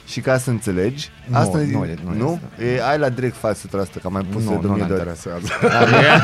[0.07, 2.41] Și ca să înțelegi, Nu, asta nu e- nu nu?
[2.65, 4.87] E, ai la direct față asta, că am mai pus nu, de nu ne mii
[4.87, 5.01] de ori.
[5.01, 5.47] interesează.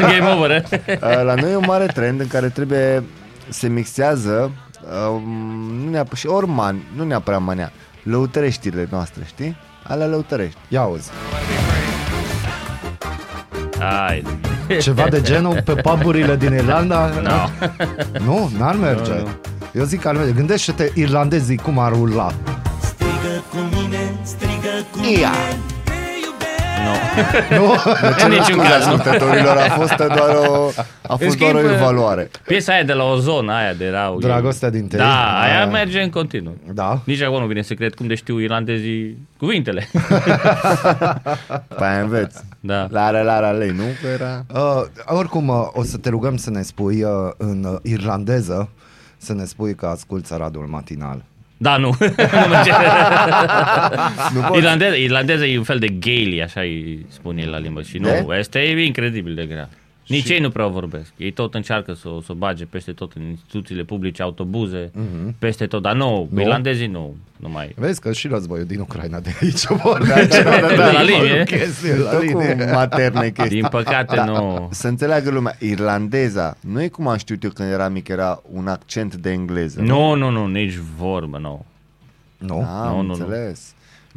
[0.19, 0.63] Game over, eh?
[0.89, 3.03] Uh, La noi e un mare trend în care trebuie
[3.49, 4.51] se mixează
[5.13, 5.23] um,
[5.85, 7.73] nu neapărat, și ori man, nu neapărat manea,
[8.11, 9.57] lăutăreștile noastre, știi?
[9.83, 10.59] Alea lăutărești.
[10.69, 11.11] Ia auzi,
[13.79, 14.23] Hai.
[14.81, 17.09] ceva de genul pe puburile din Irlanda?
[17.23, 17.49] No.
[18.25, 19.13] Nu, n-ar merge.
[19.13, 19.29] Nu, nu.
[19.73, 20.33] Eu zic că ar merge.
[20.33, 22.33] Gândește-te irlandezii cum ar urla.
[25.21, 25.31] Ia!
[26.85, 26.95] Nu.
[27.57, 27.73] Nu?
[28.25, 28.93] În niciun caz, nu.
[28.93, 30.71] ascultătorilor a fost doar o,
[31.09, 32.31] a fost doar o schimb, evaluare.
[32.47, 34.19] Piesa aia de la o zonă aia de erau...
[34.19, 34.99] Dragostea din tei.
[34.99, 35.67] Da, aia Aia.
[35.67, 36.57] merge în continuu.
[36.73, 37.01] Da.
[37.05, 39.89] Nici acolo nu vine secret cum de știu irlandezii cuvintele.
[41.79, 42.41] Pe aia înveți.
[42.61, 42.87] da.
[42.91, 43.85] Lara, lara, lei, nu?
[44.01, 44.45] Că era...
[44.55, 48.69] Uh, oricum, uh, o să te rugăm să ne spui uh, în uh, irlandeză
[49.17, 51.25] să ne spui că asculți Aradul matinal.
[51.59, 51.87] Da, nu.
[51.99, 52.71] nu merge.
[54.35, 54.59] Nu poți.
[54.59, 57.83] Irlandeză, irlandeză e un fel de gaily, așa îi spun ei la limbă.
[57.83, 58.37] Și nu, De?
[58.39, 59.69] este e incredibil de grea.
[60.07, 61.13] Nici ei nu prea o vorbesc.
[61.17, 64.91] Ei tot încearcă să o, să o bage peste tot în instituțiile publice, autobuze,
[65.39, 65.83] peste tot.
[65.83, 66.41] Dar nu, Nu?
[66.41, 67.73] irlandezii nu, nu mai...
[67.77, 70.43] Vezi că și războiul din Ucraina de aici vorbește.
[70.43, 71.45] da, da, da, la linie.
[71.45, 72.55] Chestii la Tot linie.
[72.57, 73.61] cu materne chestii.
[73.61, 74.69] Din păcate nu...
[74.73, 78.67] Să înțeleagă lumea, irlandeza, nu e cum am știut eu când eram mic, era un
[78.69, 79.81] accent de engleză.
[79.81, 81.65] Nu, nu, nu, nici vorbă, nu.
[82.39, 82.59] Nu?
[82.59, 83.27] Ah, Nu, am nu, nu.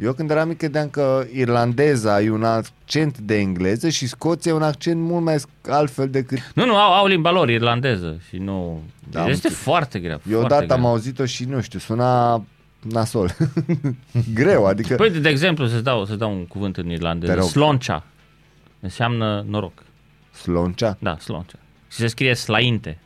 [0.00, 0.06] Înțeles.
[0.06, 4.54] Eu când eram mic credeam că irlandeza e un accent de engleză și Scoția e
[4.54, 6.38] un accent mult mai sc- altfel decât...
[6.54, 8.82] Nu, nu, au, au limba lor irlandeză și nu...
[9.10, 9.56] Da, am este înțeles.
[9.64, 10.20] foarte greu.
[10.30, 10.90] Eu foarte odată am greu.
[10.90, 12.44] auzit-o și nu știu, suna
[12.78, 13.36] nasol.
[14.34, 14.94] Greu, adică...
[14.94, 17.34] Păi, de exemplu, să-ți dau, să dau un cuvânt în Te irlandeză.
[17.34, 17.44] rog.
[17.44, 18.04] Sloncea.
[18.80, 19.82] Înseamnă noroc.
[20.32, 21.58] Sloncea, Da, sloncea.
[21.90, 22.98] Și se scrie slainte.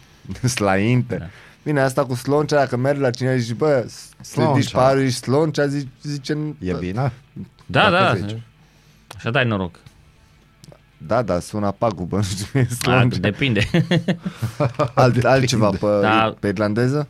[0.56, 1.16] slainte.
[1.16, 1.26] Da.
[1.66, 4.52] Bine, asta cu sloncea, dacă mergi la cineva și zici, bă, să Sloncea.
[4.54, 7.12] ridici parul și sloncea, zice, zice E bine?
[7.66, 8.14] Da, Dacă da.
[8.26, 8.42] zici.
[9.16, 9.78] Așa dai noroc.
[10.98, 13.18] Da, da, sună pagubă, nu știu, e A, sloncea.
[13.18, 13.68] depinde.
[14.94, 16.34] Alt, altceva pe, Da.
[16.40, 17.08] pe irlandeză?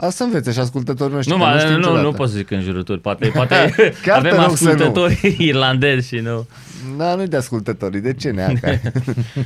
[0.00, 1.36] Asta să învețe și ascultătorii noștri.
[1.36, 2.02] nu, că mă, știu nu, niciodată.
[2.02, 3.00] nu pot să zic în jurături.
[3.00, 3.72] Poate, poate
[4.02, 4.70] Chiar avem te rog să nu.
[4.70, 6.46] ascultători irlandezi și nu.
[6.96, 8.70] Da, nu de ascultătorii, de ce neaca?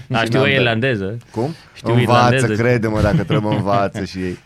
[0.07, 0.61] Da, știu n-am eu dat.
[0.61, 1.17] irlandeză.
[1.31, 1.55] Cum?
[1.75, 2.63] Știu învață, irlandeză.
[2.63, 4.39] crede-mă, dacă trebuie învață și ei.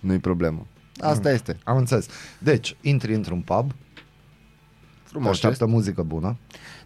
[0.00, 0.66] Nu-i problemă.
[1.00, 1.56] Asta este.
[1.64, 2.06] Am înțeles.
[2.38, 4.00] Deci, intri într-un pub, te
[5.04, 5.30] Frumos.
[5.30, 6.36] așteaptă muzică bună,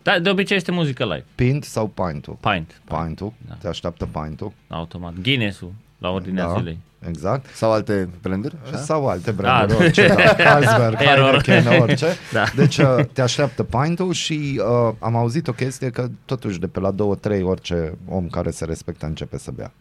[0.02, 1.24] Da, de obicei este muzică live.
[1.34, 2.36] pint sau pint-ul?
[2.40, 3.54] Pint, Pint-ul, Da.
[3.60, 5.12] te așteaptă pint-ul, automat.
[5.22, 6.78] Guinness-ul, la ordinea da, zilei.
[7.08, 7.46] exact.
[7.54, 8.54] Sau alte blenduri?
[8.66, 8.76] Așa?
[8.76, 9.84] Sau alte branduri, Da.
[9.84, 10.14] orice, da.
[10.44, 11.42] Carlsberg, Error.
[11.46, 12.06] Heineken, orice.
[12.32, 12.44] Da.
[12.56, 16.80] Deci uh, te așteaptă pint-ul și uh, am auzit o chestie că totuși de pe
[16.80, 16.94] la
[17.38, 19.72] 2-3 orice om care se respectă începe să bea.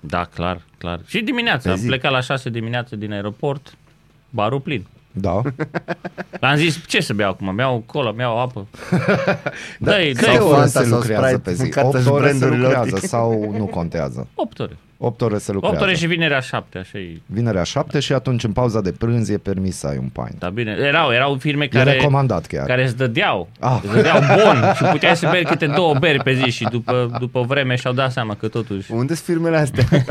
[0.00, 1.00] Da, clar, clar.
[1.06, 1.86] Și dimineața, Pe am zi.
[1.86, 3.74] plecat la 6 dimineața din aeroport,
[4.30, 4.86] barul plin.
[5.12, 5.40] Da?
[6.40, 7.54] Am zis, ce să beau acum?
[7.54, 8.66] Beau cola, beau apă.
[9.78, 10.34] Da, Dă-i, câte dă-i.
[10.36, 11.62] Sau ore Fanta se sau lucrează Sprite, pe zi?
[11.62, 12.98] mâncați 8 și ore se brandurile lucrează lor.
[13.00, 14.26] sau nu contează?
[14.34, 14.76] 8 ore.
[14.98, 15.76] 8 ore se lucrează.
[15.76, 17.20] 8 ore și vinerea 7, așa e.
[17.26, 20.38] Vinerea 7 și atunci în pauza de prânz e permis să ai un pint.
[20.38, 20.76] Da, bine.
[20.80, 22.66] Erau, erau firme E care, recomandat chiar.
[22.66, 23.48] care îți dădeau.
[23.60, 23.78] Ah.
[23.82, 27.40] Îți dădeau bon și puteai să bei câte două beri pe zi și după, după
[27.40, 28.92] vreme și-au dat seama că totuși...
[28.92, 29.84] Unde sunt firmele astea?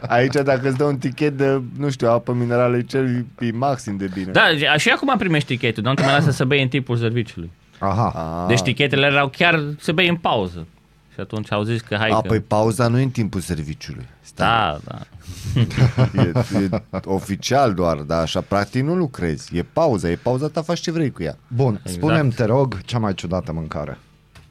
[0.00, 3.96] Aici dacă îți dă un tichet de, nu știu, apă minerală, e cel e maxim
[3.96, 4.30] de bine.
[4.32, 4.42] Da,
[4.76, 7.50] și acum primești tichetul, dar nu te mai lasă să bei în timpul serviciului.
[7.78, 8.12] Aha.
[8.14, 8.48] Ah.
[8.48, 10.66] Deci tichetele erau chiar să bei în pauză.
[11.14, 12.28] Și atunci au zis că hai A, că...
[12.28, 14.06] păi pauza nu e în timpul serviciului.
[14.20, 14.46] Stai.
[14.48, 14.98] Da, da.
[16.22, 16.32] E,
[16.62, 16.68] e
[17.04, 19.56] oficial doar, dar așa practic nu lucrezi.
[19.56, 21.36] E pauza, e pauza ta, faci ce vrei cu ea.
[21.48, 21.94] Bun, Exact.
[21.96, 23.98] spunem te rog, cea mai ciudată mâncare.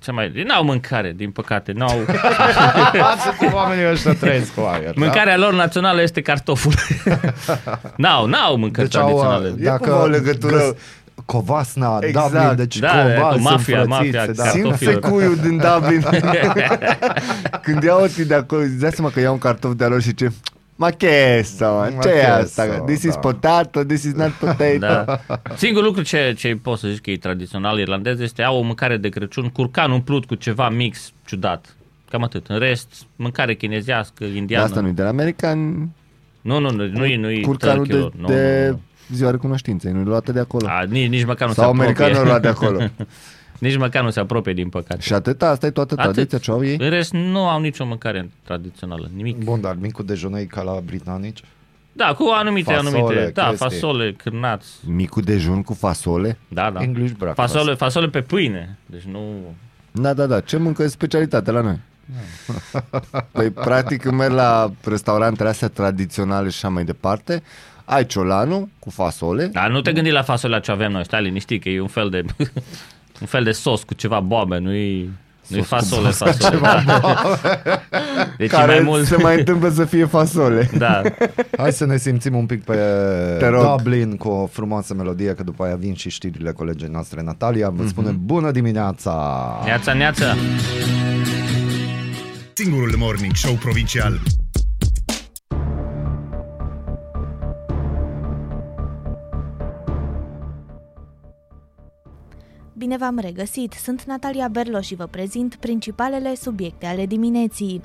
[0.04, 0.44] Ce mai...
[0.48, 1.72] N-au mâncare, din păcate.
[1.72, 2.00] N-au...
[2.94, 4.94] Lasă cum oamenii ăștia trăiesc cu aer.
[4.96, 6.74] Mâncarea lor națională este cartoful.
[7.98, 9.74] n-au, n-au mâncări Deci au, tradiționale.
[9.74, 10.76] E cumva o legătură-
[11.32, 12.32] Covasna, Exact.
[12.32, 14.44] Dublin, deci Da, cumva cu mafia, sunt mafia, frățiți, da.
[14.44, 14.78] cartofi.
[14.78, 16.04] Simt secuiul din Dublin.
[17.62, 20.14] Când iau ății de acolo, îți dai seama că iau un cartof de-a lor și
[20.14, 20.32] ce...
[20.76, 22.64] Ma chesa, Ma ce e che asta?
[22.78, 23.20] so, This is da.
[23.20, 24.78] potato, this is not potato.
[24.80, 25.20] Da.
[25.56, 28.98] Singurul lucru ce, ce pot să zic că e tradițional irlandez este au o mâncare
[28.98, 31.76] de Crăciun, curcan umplut cu ceva mix ciudat.
[32.10, 32.48] Cam atât.
[32.48, 34.64] În rest, mâncare chinezească, De indiană.
[34.66, 35.90] asta nu-i de la american,
[36.42, 38.14] Nu, nu, nu, nu, e- nu e curcanul de, turkey-lor.
[38.20, 38.80] Nu, de nu, nu.
[39.14, 40.68] Ziua recunoștinței, nu-i luată de acolo.
[40.70, 42.04] A, nici, nici măcar nu Sau se apropie.
[42.04, 42.80] americanul luat de acolo.
[43.60, 45.02] nici măcar nu se apropie, din păcate.
[45.02, 46.14] Și atât, asta e toată Atât.
[46.14, 46.78] tradiția ce au ei.
[46.80, 49.44] În rest, nu au nicio mâncare tradițională, nimic.
[49.44, 51.44] Bun, dar micul dejun e ca la britanici?
[51.92, 53.32] Da, cu anumite, Fasole, anumite.
[53.34, 53.68] Da, chestii.
[53.68, 54.68] fasole, cârnați.
[54.86, 56.38] Micul dejun cu fasole.
[56.48, 56.82] Da, da.
[56.82, 57.52] English breakfast.
[57.54, 58.78] Fasole, fasole pe pâine.
[58.86, 59.22] Deci nu...
[59.92, 60.40] Da, da, da.
[60.40, 61.80] Ce mâncă e specialitate la noi?
[63.32, 67.44] Păi, practic, când merg la restaurantele astea tradiționale și așa mai departe,
[67.90, 69.46] ai ciolanul cu fasole.
[69.46, 71.88] Dar nu te gândi la fasole la ce avem noi, stai liniștit, că e un
[71.88, 72.26] fel de,
[73.22, 75.10] un fel de sos cu ceva boabe, nu-i,
[75.48, 76.60] nu-i Sos cu fasole, fasole.
[76.86, 77.02] Da.
[78.38, 79.06] Deci e care mai mult...
[79.06, 80.70] se mai întâmplă să fie fasole.
[80.78, 81.02] Da,
[81.58, 82.76] Hai să ne simțim un pic pe
[83.40, 83.78] Te rog.
[83.78, 87.70] Dublin cu o frumoasă melodie, că după aia vin și știrile colegii noastre Natalia.
[87.70, 89.14] Vă spune bună dimineața!
[89.66, 90.36] neața, neața.
[92.54, 94.20] Singurul morning show provincial.
[102.90, 103.74] Bine v-am regăsit!
[103.74, 107.82] Sunt Natalia Berlo și vă prezint principalele subiecte ale dimineții.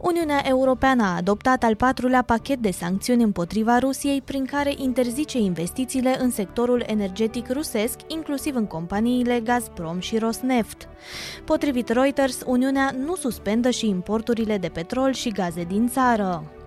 [0.00, 6.16] Uniunea Europeană a adoptat al patrulea pachet de sancțiuni împotriva Rusiei, prin care interzice investițiile
[6.20, 10.88] în sectorul energetic rusesc, inclusiv în companiile Gazprom și Rosneft.
[11.44, 16.59] Potrivit Reuters, Uniunea nu suspendă și importurile de petrol și gaze din țară.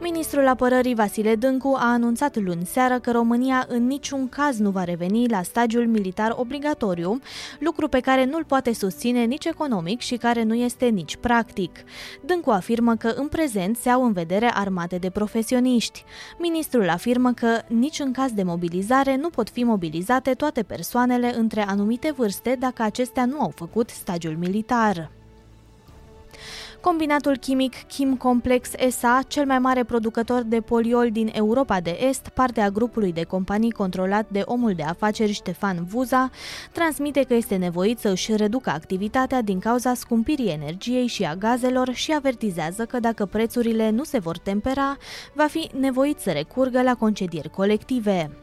[0.00, 4.84] Ministrul Apărării Vasile Dâncu a anunțat luni seară că România în niciun caz nu va
[4.84, 7.20] reveni la stagiul militar obligatoriu,
[7.58, 11.84] lucru pe care nu-l poate susține nici economic și care nu este nici practic.
[12.24, 16.04] Dâncu afirmă că în prezent se au în vedere armate de profesioniști.
[16.38, 21.64] Ministrul afirmă că nici în caz de mobilizare nu pot fi mobilizate toate persoanele între
[21.68, 25.21] anumite vârste dacă acestea nu au făcut stagiul militar.
[26.82, 32.28] Combinatul chimic Kim Complex SA, cel mai mare producător de poliol din Europa de Est,
[32.28, 36.30] parte a grupului de companii controlat de omul de afaceri Ștefan Vuza,
[36.72, 41.92] transmite că este nevoit să își reducă activitatea din cauza scumpirii energiei și a gazelor
[41.92, 44.96] și avertizează că dacă prețurile nu se vor tempera,
[45.34, 48.41] va fi nevoit să recurgă la concedieri colective.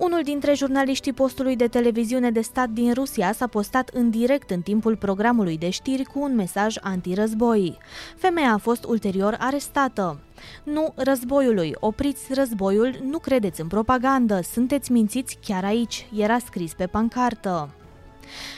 [0.00, 4.60] Unul dintre jurnaliștii postului de televiziune de stat din Rusia s-a postat în direct în
[4.60, 7.78] timpul programului de știri cu un mesaj antirăzboi.
[8.16, 10.20] Femeia a fost ulterior arestată.
[10.62, 16.86] Nu războiului, opriți războiul, nu credeți în propagandă, sunteți mințiți chiar aici, era scris pe
[16.86, 17.79] pancartă.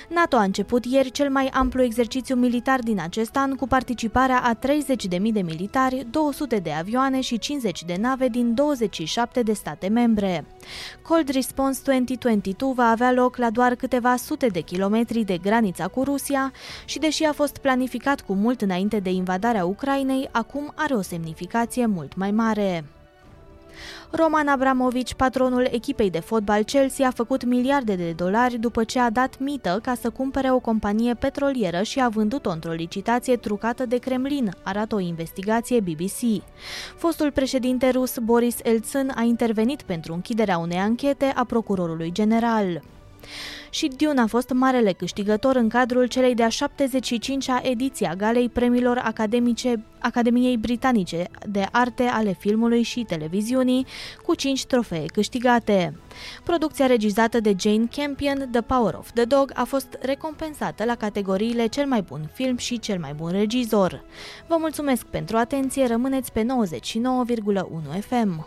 [0.09, 4.55] NATO a început ieri cel mai amplu exercițiu militar din acest an cu participarea a
[4.55, 10.45] 30.000 de militari, 200 de avioane și 50 de nave din 27 de state membre.
[11.03, 16.03] Cold Response 2022 va avea loc la doar câteva sute de kilometri de granița cu
[16.03, 16.53] Rusia
[16.85, 21.87] și deși a fost planificat cu mult înainte de invadarea Ucrainei, acum are o semnificație
[21.87, 22.85] mult mai mare.
[24.11, 29.11] Roman Abramovici, patronul echipei de fotbal Chelsea, a făcut miliarde de dolari după ce a
[29.11, 33.97] dat mită ca să cumpere o companie petrolieră și a vândut-o într-o licitație trucată de
[33.97, 36.43] Kremlin, arată o investigație BBC.
[36.97, 42.83] Fostul președinte rus Boris Eltsyn a intervenit pentru închiderea unei anchete a procurorului general
[43.73, 49.01] și Dune a fost marele câștigător în cadrul celei de-a 75-a ediție a galei premiilor
[49.05, 53.87] academice Academiei Britanice de Arte ale Filmului și Televiziunii,
[54.25, 55.95] cu 5 trofee câștigate.
[56.45, 61.67] Producția regizată de Jane Campion, The Power of the Dog, a fost recompensată la categoriile
[61.67, 64.05] cel mai bun film și cel mai bun regizor.
[64.47, 66.47] Vă mulțumesc pentru atenție, rămâneți pe
[67.95, 68.47] 99,1 FM.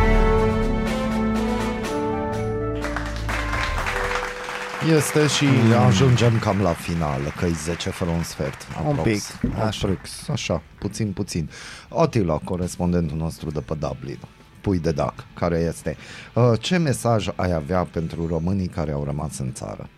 [4.89, 5.45] Este și
[5.87, 8.67] ajungem cam la final, că e 10 fără un sfert.
[8.85, 9.09] Un aprox.
[9.09, 9.87] pic, așa.
[9.87, 11.49] Aprox, așa, puțin, puțin.
[11.89, 14.17] Otila, corespondentul nostru de pe Dublin,
[14.61, 15.97] pui de dac, care este.
[16.33, 19.89] Uh, Ce mesaj ai avea pentru românii care au rămas în țară?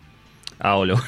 [0.57, 0.95] Aoleu.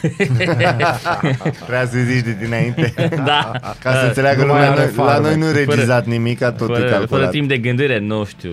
[1.59, 2.93] Trebuia să zici de dinainte.
[3.25, 3.51] da.
[3.83, 5.31] Ca să înțeleagă Nu mai lumea, are noi, la farmec.
[5.31, 7.29] noi nu regizat nimic, tot e fără, fără calculat.
[7.29, 8.51] timp de gândire, nu știu.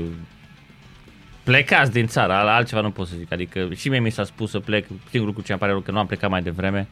[1.44, 3.32] Plecați din țară, la altceva nu pot să zic.
[3.32, 5.90] Adică și mie mi s-a spus să plec, singurul lucru ce îmi pare rău că
[5.90, 6.88] nu am plecat mai devreme.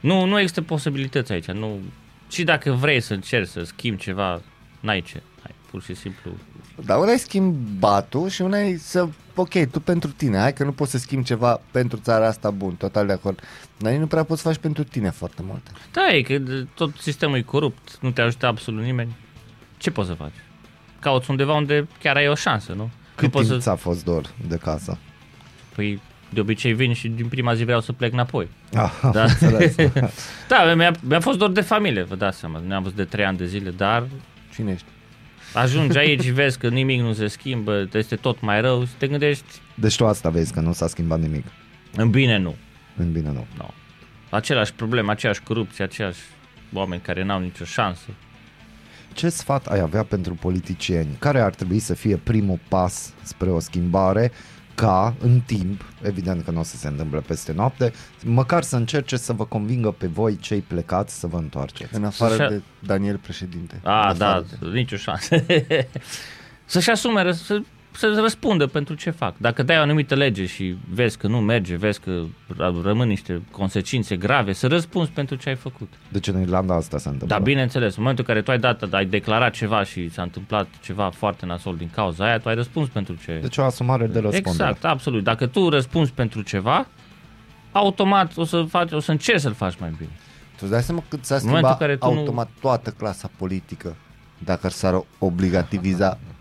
[0.00, 1.46] Nu, nu există posibilități aici.
[1.46, 1.78] Nu,
[2.30, 4.40] și dacă vrei să încerci să schimbi ceva,
[4.80, 5.22] n-ai ce.
[5.46, 6.30] Ai, pur și simplu.
[6.84, 10.72] Dar una e schimbatul și una e să, ok, tu pentru tine, hai că nu
[10.72, 13.40] poți să schimbi ceva pentru țara asta bun, total de acord.
[13.78, 15.70] Dar nici nu prea poți să faci pentru tine foarte multe.
[15.92, 19.16] Da, e că de- tot sistemul e corupt, nu te ajută absolut nimeni.
[19.78, 20.34] Ce poți să faci?
[20.98, 22.90] Cauți undeva unde chiar ai o șansă, nu?
[23.14, 23.68] Cât nu poți timp să...
[23.68, 24.98] ți-a fost dor de casă?
[25.74, 26.00] Păi,
[26.30, 28.48] de obicei vin și din prima zi vreau să plec înapoi.
[28.74, 29.22] Ah, Da.
[29.22, 29.74] înțeles.
[30.48, 32.62] Da, mi-a, mi-a fost dor de familie, vă dați seama.
[32.66, 34.04] Ne-am văzut de trei ani de zile, dar
[34.54, 34.86] Cine ești?
[35.54, 39.06] ajungi aici și vezi că nimic nu se schimbă, este tot mai rău și te
[39.08, 39.44] gândești,
[39.74, 41.44] Deci tu asta vezi, că nu s-a schimbat nimic.
[41.96, 42.54] în bine nu.
[42.96, 43.46] În bine nu.
[43.56, 43.70] nu.
[44.30, 46.20] Același probleme, aceeași corupție, aceiași
[46.72, 48.06] oameni care n-au nicio șansă.
[49.12, 51.16] Ce sfat ai avea pentru politicieni?
[51.18, 54.32] Care ar trebui să fie primul pas spre o schimbare
[54.74, 57.92] ca în timp, evident că nu o să se întâmple peste noapte,
[58.24, 61.94] măcar să încerce să vă convingă pe voi cei plecați să vă întoarceți.
[61.94, 63.80] În afară Să-și- de Daniel președinte.
[63.82, 65.44] A, În da, afară de- nicio șansă.
[66.64, 69.34] Să-și asume, răs- să, să răspundă pentru ce fac.
[69.38, 72.22] Dacă dai o anumită lege și vezi că nu merge, vezi că
[72.52, 75.92] r- rămân niște consecințe grave, să răspunzi pentru ce ai făcut.
[76.08, 77.36] Deci în Irlanda asta se întâmplă.
[77.36, 80.66] Da, bineînțeles, în momentul în care tu ai dat, ai declarat ceva și s-a întâmplat
[80.82, 83.38] ceva foarte nasol din cauza aia, tu ai răspuns pentru ce...
[83.40, 84.68] Deci o asumare de răspundere.
[84.68, 85.22] Exact, absolut.
[85.24, 86.86] Dacă tu răspunzi pentru ceva,
[87.72, 90.10] automat o să, faci, o să încerci să-l faci mai bine.
[90.50, 92.90] Tu îți dai seama cât s-ar În momentul schimba în care tu nu- automat toată
[92.90, 93.96] clasa politică
[94.38, 96.18] dacă s-ar obligativiza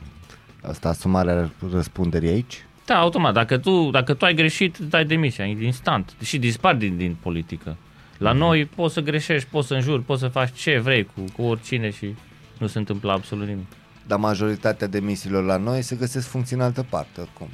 [0.61, 2.65] asta asumarea răspunderii aici?
[2.85, 3.33] Da, automat.
[3.33, 6.13] Dacă tu, dacă tu ai greșit, dai demisia, instant.
[6.23, 7.77] Și dispari din, din politică.
[8.17, 11.41] La noi poți să greșești, poți să înjuri, poți să faci ce vrei cu, cu
[11.41, 12.15] oricine și
[12.57, 13.65] nu se întâmplă absolut nimic.
[14.07, 17.47] Dar majoritatea demisiilor la noi se găsesc funcții în altă parte, oricum.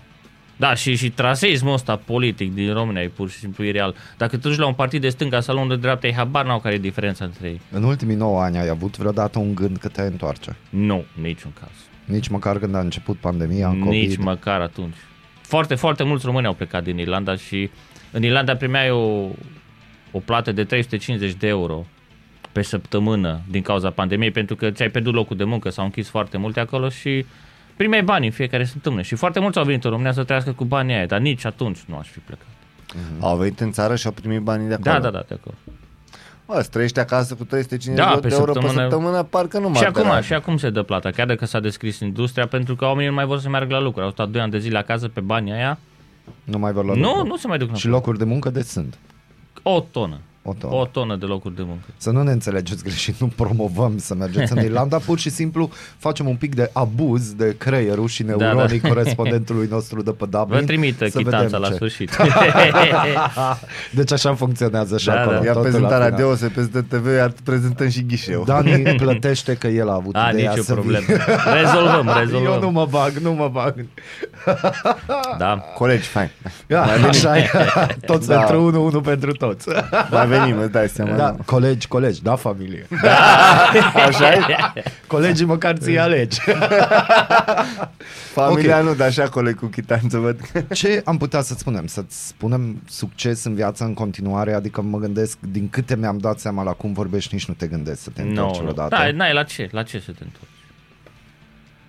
[0.58, 3.96] Da, și, și traseismul ăsta politic din România e pur și simplu ireal.
[4.18, 6.46] Dacă te duci la un partid de stânga sau la unul de dreapta, ei habar
[6.46, 7.62] n-au care e diferența între ei.
[7.72, 10.56] În ultimii 9 ani ai avut vreodată un gând că te întoarce?
[10.70, 11.72] Nu, niciun caz.
[12.08, 13.86] Nici măcar când a început pandemia, COVID?
[13.86, 14.96] Nici măcar atunci.
[15.42, 17.70] Foarte, foarte mulți români au plecat din Irlanda și
[18.12, 19.30] în Irlanda primeai o,
[20.12, 21.86] o plată de 350 de euro
[22.52, 26.38] pe săptămână din cauza pandemiei pentru că ți-ai pierdut locul de muncă, s-au închis foarte
[26.38, 27.26] multe acolo și
[27.76, 29.02] primeai bani în fiecare săptămână.
[29.02, 31.80] Și foarte mulți au venit în România să trăiască cu banii aia, dar nici atunci
[31.88, 32.48] nu aș fi plecat.
[32.48, 33.20] Mm-hmm.
[33.20, 34.94] Au venit în țară și au primit banii de acolo.
[34.94, 35.56] Da, da, da, de acolo.
[36.48, 39.66] Bă, să trăiești acasă cu 350 Da, de pe euro săptămână- pe săptămână, parcă nu
[39.68, 40.22] Și m-ar acum, deranja.
[40.22, 43.26] și acum se dă plata, chiar dacă s-a descris industria, pentru că oamenii nu mai
[43.26, 44.02] vor să meargă la lucru.
[44.02, 45.78] Au stat 2 ani de zile acasă pe banii aia.
[46.44, 47.26] Nu mai vor la Nu, lucru.
[47.28, 47.92] nu se mai duc Și înapoi.
[47.92, 48.98] locuri de muncă de sunt.
[49.64, 50.18] O tonă.
[50.50, 50.76] O tonă.
[50.76, 51.84] O tonă de locuri de muncă.
[51.98, 56.28] Să nu ne înțelegeți greșit, nu promovăm să mergeți în Irlanda, pur și simplu facem
[56.28, 58.88] un pic de abuz de creierul și neuronii da.
[58.88, 60.60] corespondentului nostru de pe Dublin.
[60.60, 61.74] Vă trimit să chitanța vedem la ce.
[61.74, 62.16] sfârșit.
[63.92, 65.22] Deci așa funcționează și Da, da.
[65.22, 65.36] acolo.
[65.36, 66.20] Ia totul prezentarea la final.
[66.20, 68.44] de OSE peste TV, iar prezentăm și ghișeu.
[68.44, 71.06] Dani plătește că el a avut A, ideea nicio să problemă.
[71.08, 71.24] vină.
[71.62, 72.74] Rezolvăm, Eu nu rezolvăm.
[72.74, 73.86] mă bag, nu mă bag.
[75.38, 75.58] Da.
[75.76, 76.30] Colegi, fain.
[76.70, 77.50] Ia, așa e.
[78.06, 78.38] Toți Da.
[78.38, 79.68] pentru unul, unul pentru toți.
[80.12, 81.16] Mai venim, îți dai seama.
[81.16, 81.44] Da, nu?
[81.46, 82.88] colegi, colegi, da, familie.
[84.08, 84.46] Așa e?
[85.08, 86.40] Colegii măcar ți alegi.
[88.34, 90.40] Familia nu, dar așa colegi cu chitanță văd.
[90.74, 91.88] Ce am putea să spunem?
[91.88, 94.54] Să-ți spunem succes în viață în continuare?
[94.54, 98.02] Adică mă gândesc, din câte mi-am dat seama la cum vorbești, nici nu te gândești
[98.02, 98.96] să te întorci Nu, vreodată.
[98.96, 100.52] da, n-ai la ce, la ce să te întorci?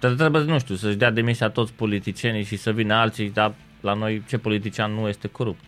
[0.01, 3.93] Dar trebuie, nu știu, să-și dea demisia toți politicienii și să vină alții, dar la
[3.95, 5.65] noi ce politician nu este corupt?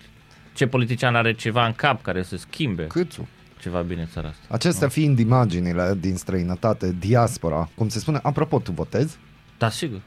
[0.53, 3.29] Ce politician are ceva în cap care să schimbe Câțu.
[3.61, 4.43] ceva bine în țara asta?
[4.49, 9.19] Acestea fiind imaginile din străinătate, diaspora, cum se spune, apropo, tu votezi?
[9.59, 10.01] Da, sigur.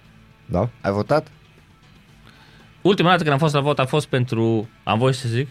[0.45, 0.69] Da?
[0.81, 1.27] Ai votat?
[2.81, 5.47] Ultima dată când am fost la vot a fost pentru, am voie să zic,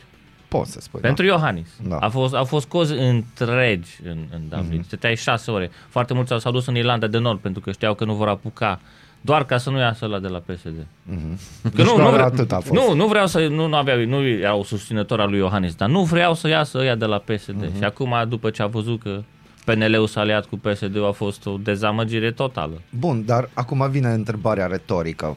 [0.52, 1.00] Poți să spui.
[1.00, 1.68] Pentru Iohannis.
[1.88, 1.96] Da.
[1.96, 4.80] A fost, au fost cozi întregi în, în Dublin.
[4.80, 4.86] Mm-hmm.
[4.86, 5.70] Stăteai șase ore.
[5.88, 8.80] Foarte mulți s-au dus în Irlanda de Nord pentru că știau că nu vor apuca
[9.24, 10.74] doar ca să nu iasă la de la PSD.
[11.10, 11.72] Mm-hmm.
[11.74, 12.72] Că nu, nu, doar vre- atât a fost.
[12.80, 16.02] nu, nu vreau să, nu, nu, aveau, nu erau susținători al lui Iohannis, dar nu
[16.02, 17.54] vreau să iasă ăia de la PSD.
[17.54, 17.70] Mhm.
[17.72, 17.76] Mm-hmm.
[17.76, 19.22] Și acum, după ce a văzut că
[19.64, 22.80] PNL-ul s-a aliat cu PSD, a fost o dezamăgire totală.
[22.98, 25.36] Bun, dar acum vine întrebarea retorică.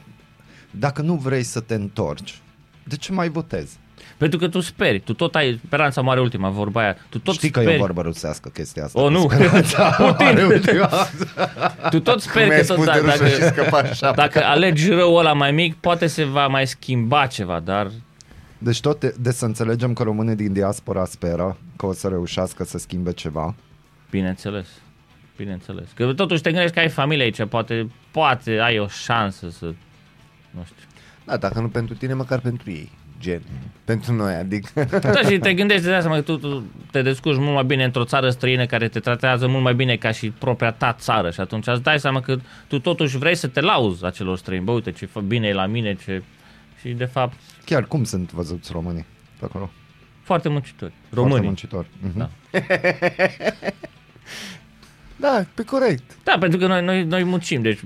[0.70, 2.40] Dacă nu vrei să te întorci,
[2.84, 3.78] de ce mai votezi?
[4.16, 7.50] Pentru că tu speri, tu tot ai, speranța moare ultima, vorba aia, tu tot Știi
[7.50, 7.74] că speri.
[7.74, 9.00] e o vorbă rusească chestia asta.
[9.00, 9.28] O, cu nu.
[9.30, 10.38] speranța Putin.
[10.44, 10.88] ultima.
[11.90, 14.12] Tu tot speri Mi-ai că tot, spus de da, rușă și dacă, scăpa așa.
[14.12, 17.90] dacă alegi răul ăla mai mic, poate se va mai schimba ceva, dar
[18.58, 22.64] Deci tot de, de să înțelegem că românii din diaspora speră că o să reușească
[22.64, 23.54] să schimbe ceva.
[24.10, 24.66] bineînțeles.
[25.36, 25.88] Bineînțeles.
[25.94, 29.64] Că totuși te gândești că ai familie aici, poate, poate ai o șansă să,
[30.50, 30.84] nu știu.
[31.24, 32.90] Da, dacă nu pentru tine, măcar pentru ei.
[33.20, 33.42] Gen.
[33.84, 34.84] Pentru noi, adică.
[35.00, 38.04] Da, și te gândești de asta, că tu, tu te descurci mult mai bine într-o
[38.04, 41.66] țară străină care te tratează mult mai bine ca și propria ta țară și atunci
[41.66, 42.36] îți dai seama că
[42.68, 44.64] tu totuși vrei să te lauzi acelor străini.
[44.64, 46.22] Bă, uite ce fă bine e la mine, ce...
[46.80, 49.04] Și de fapt, Chiar cum sunt văzuți românii
[49.38, 49.70] pe acolo?
[50.22, 50.92] foarte muncitori.
[51.00, 51.46] Foarte Românii.
[51.46, 51.86] muncitori.
[52.02, 52.18] Mhm.
[52.18, 52.30] Da.
[55.16, 56.02] Da, pe corect.
[56.24, 57.78] Da, pentru că noi, noi, noi muncim, deci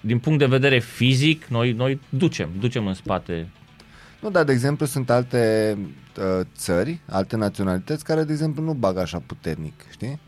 [0.00, 3.48] din punct de vedere fizic, noi, noi ducem, ducem în spate.
[4.24, 5.76] Nu, dar de exemplu sunt alte
[6.18, 10.20] uh, țări, alte naționalități care, de exemplu, nu bagă așa puternic, știi?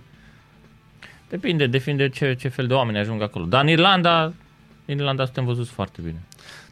[1.28, 3.44] Depinde, depinde ce, ce fel de oameni ajung acolo.
[3.44, 4.24] Dar în Irlanda,
[4.86, 6.22] în Irlanda suntem văzuți foarte bine.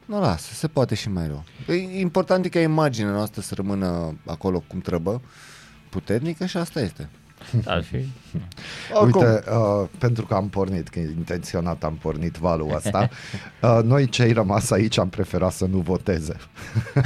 [0.05, 1.45] Nu, lasă, se poate și mai rău.
[1.69, 5.21] E important e ca imaginea noastră să rămână acolo cum trebuie,
[5.89, 7.09] puternică și asta este.
[7.65, 7.97] Da, și...
[8.93, 13.09] Oricum, Uite, uh, pentru că am pornit, că intenționat am pornit valul ăsta,
[13.63, 16.37] uh, noi cei rămas aici am preferat să nu voteze.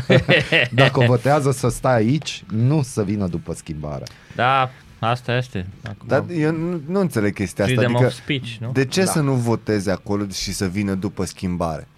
[0.70, 4.04] Dacă votează să stai aici, nu să vină după schimbare.
[4.34, 5.66] Da, asta este.
[5.84, 6.06] Acum.
[6.08, 7.76] dar eu nu, nu înțeleg chestia asta.
[7.76, 8.70] Freedom Adică, of speech, nu?
[8.72, 9.10] de ce Da.
[9.10, 11.88] să nu voteze acolo și să vină după schimbare?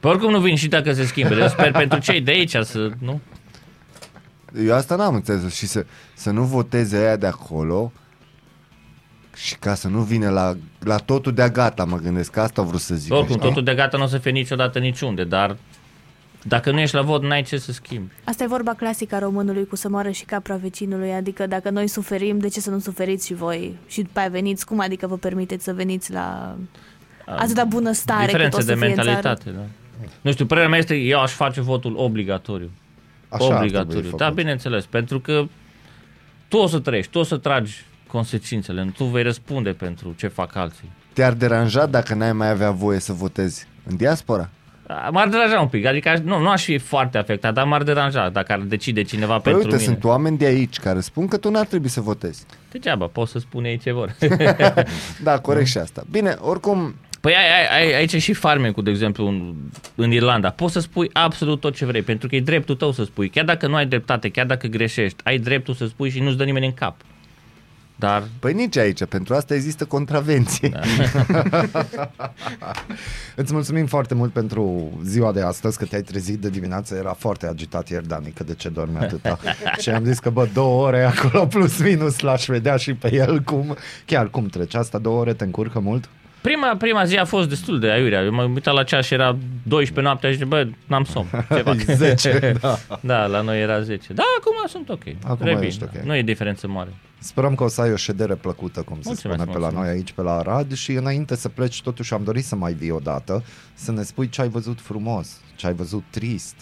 [0.00, 1.34] Pe oricum nu vin și dacă se schimbă.
[1.34, 2.90] Deci sper pentru cei de aici să...
[2.98, 3.20] Nu?
[4.58, 7.92] Eu asta n-am înțeles și să, să nu voteze aia de acolo
[9.34, 12.78] și ca să nu vină la, la totul de gata, mă gândesc, că asta vreau
[12.78, 13.12] să zic.
[13.12, 13.48] Oricum, știi?
[13.48, 15.56] totul de gata nu o să fie niciodată niciunde, dar
[16.42, 18.12] dacă nu ești la vot, n-ai ce să schimbi.
[18.24, 21.86] Asta e vorba clasică a românului cu să moară și capra vecinului, adică dacă noi
[21.88, 23.78] suferim, de ce să nu suferiți și voi?
[23.86, 26.56] Și după aia veniți, cum adică vă permiteți să veniți la
[27.24, 29.08] atâta bună stare cât o Diferențe să de fie în țară?
[29.08, 29.62] mentalitate, da.
[30.20, 32.70] Nu știu, părerea mea este, eu aș face votul obligatoriu.
[33.30, 34.02] Așa ar trebui obligatoriu.
[34.02, 34.18] făcut.
[34.18, 35.44] Da, bineînțeles, pentru că
[36.48, 40.56] tu o să trăiești, tu o să tragi consecințele, tu vei răspunde pentru ce fac
[40.56, 40.90] alții.
[41.12, 44.48] Te-ar deranja dacă n-ai mai avea voie să votezi în diaspora?
[44.86, 47.82] Da, M-ar deranja un pic, adică aș- nu, nu aș fi foarte afectat, dar m-ar
[47.82, 49.88] deranja dacă ar decide cineva Păi pentru uite, mine.
[49.92, 52.44] sunt oameni de aici care spun că tu n-ar trebui să votezi.
[52.70, 54.16] Degeaba, pot să spun ei ce vor.
[55.22, 56.02] Da, corect și asta.
[56.10, 59.54] Bine, oricum, Păi ai, ai, ai, aici e și farmecul, de exemplu, în,
[59.94, 60.50] în Irlanda.
[60.50, 63.28] Poți să spui absolut tot ce vrei, pentru că e dreptul tău să spui.
[63.28, 66.44] Chiar dacă nu ai dreptate, chiar dacă greșești, ai dreptul să spui și nu-ți dă
[66.44, 66.96] nimeni în cap.
[68.00, 70.68] Dar păi nici aici, pentru asta există contravenție.
[70.68, 70.80] Da.
[73.36, 77.46] Îți mulțumim foarte mult pentru ziua de astăzi, că te-ai trezit de dimineață, era foarte
[77.46, 79.38] agitat ieri, Dani, că de ce dorme atâta.
[79.82, 83.40] și am zis că, bă, două ore acolo plus minus l-aș vedea și pe el
[83.40, 83.76] cum,
[84.06, 86.08] chiar cum trece asta, două ore te încurcă mult?
[86.40, 88.22] Prima, prima zi a fost destul de aiurea.
[88.22, 91.28] Eu m-am uitat la ceas și era 12 noaptea și zic, bă, n-am somn.
[91.48, 91.76] Ce fac?
[91.80, 92.78] 10, da.
[93.00, 94.12] da, la noi era 10.
[94.12, 95.02] Da, acum sunt ok.
[95.24, 95.92] Acum Re bine, ești ok.
[96.04, 96.90] Nu e diferență mare.
[97.18, 99.86] Sperăm că o să ai o ședere plăcută, cum se Mulțumesc, spune pe la mulțumesc.
[99.86, 102.90] noi aici, pe la Arad și înainte să pleci, totuși am dorit să mai vii
[102.90, 103.44] odată,
[103.74, 106.54] să ne spui ce ai văzut frumos, ce ai văzut trist.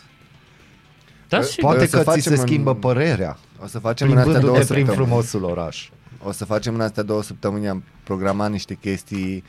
[1.28, 1.62] Da, Păi, sigur.
[1.70, 4.40] Poate să că ți facem se în- schimbă părerea, O să facem în astea două
[4.42, 5.08] plimbându-te prin săptămâni.
[5.08, 5.88] frumosul oraș.
[6.22, 9.42] O să facem în astea două săptămâni, am programat niște chestii uh,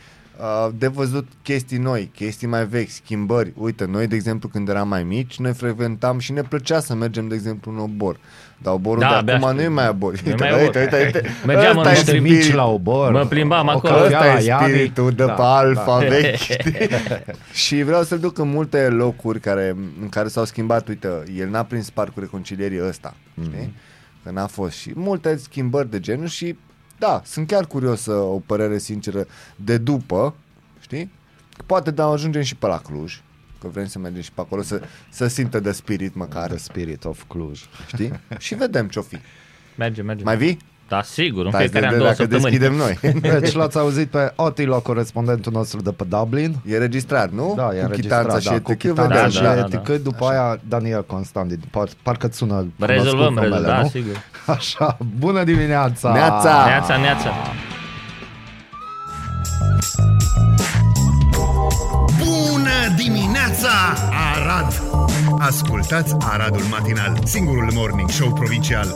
[0.75, 3.53] de văzut chestii noi, chestii mai vechi, schimbări.
[3.57, 7.27] Uite, noi, de exemplu, când eram mai mici, noi frecventam și ne plăcea să mergem,
[7.27, 8.17] de exemplu, în obor.
[8.61, 9.73] Dar oborul Da, de abia acum nu e aștept.
[9.75, 10.11] mai obor.
[10.11, 10.81] Nu e Uite, mai uite, obor.
[10.81, 11.29] uite, uite.
[11.45, 13.11] Mergeam Ăsta în e niște Niște spirit- mici la obor.
[13.11, 13.93] Mă plimbam o acolo.
[13.93, 14.63] cafea Ăsta la e Iavi.
[14.71, 16.07] spiritul de Da, pe alfa da.
[16.07, 16.73] vechi, știi?
[17.65, 20.87] și vreau să-l duc în multe locuri care, în care s-au schimbat.
[20.87, 21.07] Uite,
[21.37, 23.73] el n-a prins parcul reconcilierii ăsta, știi?
[24.23, 24.77] Că n-a fost.
[24.77, 26.55] Și multe schimbări de genul și
[26.99, 30.35] da, sunt chiar curios să o părere sinceră de după,
[30.79, 31.11] știi?
[31.65, 33.21] Poate da, ajungem și pe la Cluj,
[33.59, 37.05] că vrem să mergem și pe acolo să, să simtă de spirit măcar, The Spirit
[37.05, 37.61] of Cluj.
[37.87, 38.19] știi?
[38.37, 39.17] și vedem ce-o fi.
[39.77, 40.23] Merge, merge.
[40.23, 40.57] Mai vii?
[40.89, 42.57] Da, sigur, în Hai să fiecare an vedem două dacă săptămâni.
[42.57, 43.39] deschidem noi.
[43.39, 46.55] Deci l-ați auzit pe Otilo, corespondentul nostru de pe Dublin.
[46.65, 47.53] E registrat, nu?
[47.57, 48.63] Da, e cu chitanța înregistrat, și da, etc.
[48.65, 52.65] cu chitanța Da, și da, da, etică, după aia Daniel Constantin, par, parcă îți sună
[52.79, 53.87] Rezolvăm, cunoscut rezolvăm, numele, da, nu?
[53.87, 54.23] sigur.
[54.45, 56.11] Așa, bună dimineața!
[56.11, 56.63] Neața!
[56.65, 57.29] Neața, neața.
[62.19, 63.69] Bună dimineața,
[64.35, 64.81] Arad!
[65.39, 68.95] Ascultați Aradul Matinal, singurul morning show provincial.